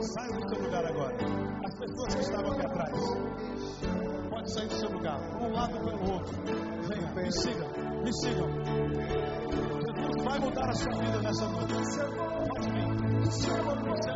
[0.00, 1.16] Saia do seu lugar agora.
[1.64, 2.92] As pessoas que estavam aqui atrás.
[4.30, 5.18] Pode sair do seu lugar.
[5.40, 6.36] Um lado pelo outro.
[6.88, 7.68] Venha, me sigam.
[8.04, 8.48] Me sigam.
[9.86, 11.74] Jesus vai mudar a sua vida nessa noite.
[12.48, 14.15] Pode vir.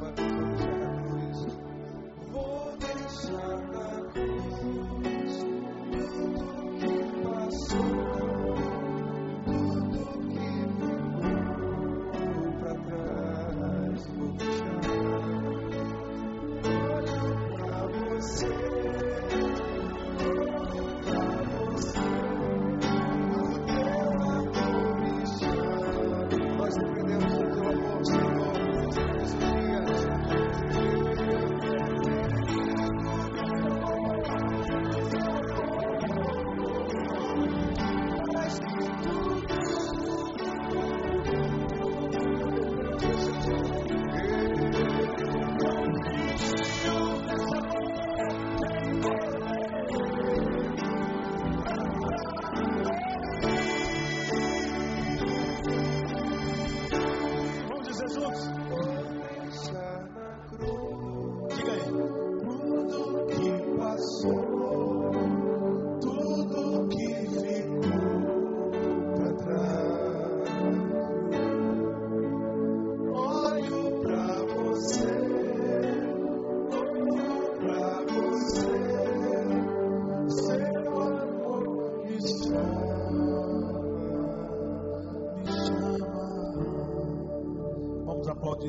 [0.00, 0.39] prosper.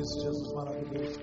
[0.02, 1.20] Esse Jesus maravilhoso.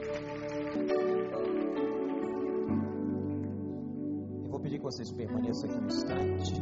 [4.44, 6.54] Eu vou pedir que vocês permaneçam aqui um instante.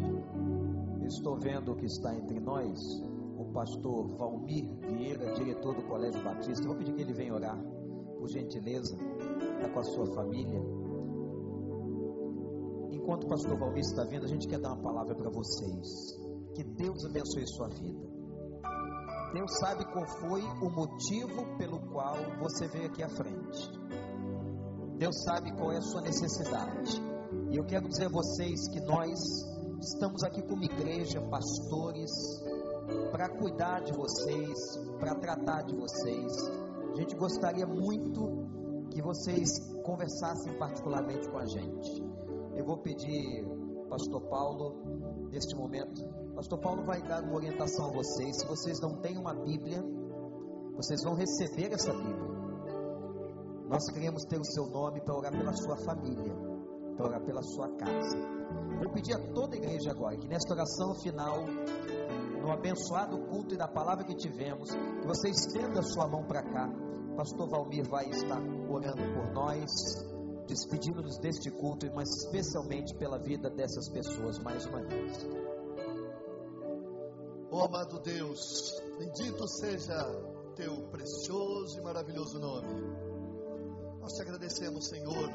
[1.06, 2.80] Estou vendo que está entre nós
[3.38, 6.64] o pastor Valmir Vieira, diretor do Colégio Batista.
[6.64, 7.58] Eu vou pedir que ele venha orar,
[8.18, 10.60] por gentileza, está com a sua família.
[12.92, 16.18] Enquanto o pastor Valmir está vindo, a gente quer dar uma palavra para vocês.
[16.56, 18.07] Que Deus abençoe sua vida.
[19.38, 23.70] Deus sabe qual foi o motivo pelo qual você veio aqui à frente.
[24.98, 27.00] Deus sabe qual é a sua necessidade.
[27.52, 29.20] E eu quero dizer a vocês que nós
[29.80, 32.10] estamos aqui como igreja, pastores,
[33.12, 34.58] para cuidar de vocês,
[34.98, 36.34] para tratar de vocês.
[36.94, 39.50] A gente gostaria muito que vocês
[39.84, 42.04] conversassem particularmente com a gente.
[42.56, 43.46] Eu vou pedir,
[43.88, 46.02] Pastor Paulo, neste momento,
[46.38, 48.38] Pastor Paulo vai dar uma orientação a vocês.
[48.38, 49.84] Se vocês não têm uma Bíblia,
[50.76, 52.38] vocês vão receber essa Bíblia.
[53.68, 56.36] Nós queremos ter o seu nome para orar pela sua família,
[56.96, 58.18] para orar pela sua casa.
[58.84, 61.38] Vou pedir a toda a igreja agora que nesta oração final,
[62.40, 66.44] no abençoado culto e da palavra que tivemos, que você estenda a sua mão para
[66.44, 66.70] cá.
[67.16, 69.72] Pastor Valmir vai estar orando por nós,
[70.46, 75.47] despedindo-nos deste culto, mas especialmente pela vida dessas pessoas mais uma vez.
[77.60, 80.06] Oh amado Deus, bendito seja
[80.56, 82.68] teu precioso e maravilhoso nome.
[84.00, 85.28] Nós te agradecemos, Senhor,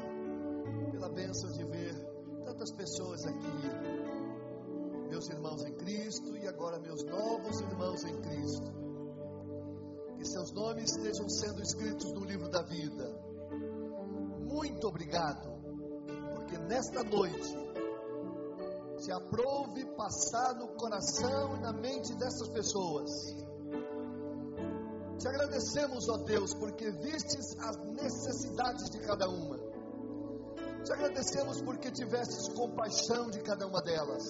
[0.89, 1.93] pela bênção de ver
[2.45, 8.71] tantas pessoas aqui, meus irmãos em Cristo e agora meus novos irmãos em Cristo.
[10.15, 13.21] Que seus nomes estejam sendo escritos no livro da vida.
[14.47, 15.59] Muito obrigado,
[16.35, 17.62] porque nesta noite
[19.03, 23.11] se aprouve passar no coração e na mente dessas pessoas.
[25.19, 29.57] Te agradecemos, ó Deus, porque vistes as necessidades de cada uma.
[30.85, 34.23] Te agradecemos porque tivestes compaixão de cada uma delas.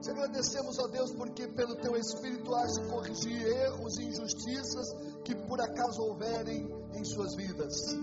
[0.00, 4.92] Te agradecemos, ó Deus, porque pelo teu Espírito has corrigir erros e injustiças
[5.24, 7.94] que por acaso houverem em suas vidas.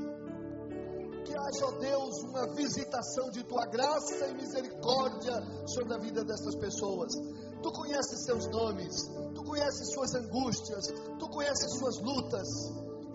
[1.33, 5.33] Que haja, ó Deus, uma visitação de tua graça e misericórdia
[5.65, 7.11] sobre a vida dessas pessoas.
[7.59, 8.93] Tu conheces seus nomes,
[9.33, 12.47] tu conheces suas angústias, tu conheces suas lutas.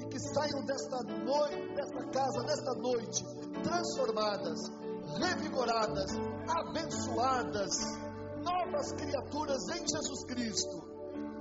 [0.00, 3.24] E que saiam desta noite, desta casa, nesta noite,
[3.62, 4.58] transformadas,
[5.20, 6.10] revigoradas,
[6.48, 7.70] abençoadas,
[8.42, 10.82] novas criaturas em Jesus Cristo.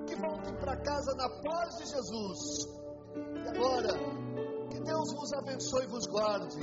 [0.06, 2.68] Que voltem para casa na paz de Jesus.
[3.16, 4.17] E agora,
[4.88, 6.60] Deus vos abençoe e vos guarde.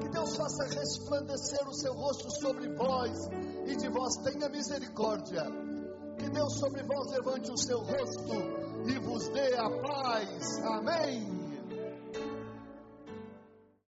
[0.00, 3.16] Que Deus faça resplandecer o seu rosto sobre vós
[3.64, 5.44] e de vós tenha misericórdia.
[6.18, 8.34] Que Deus sobre vós levante o seu rosto
[8.88, 10.58] e vos dê a paz.
[10.64, 11.41] Amém.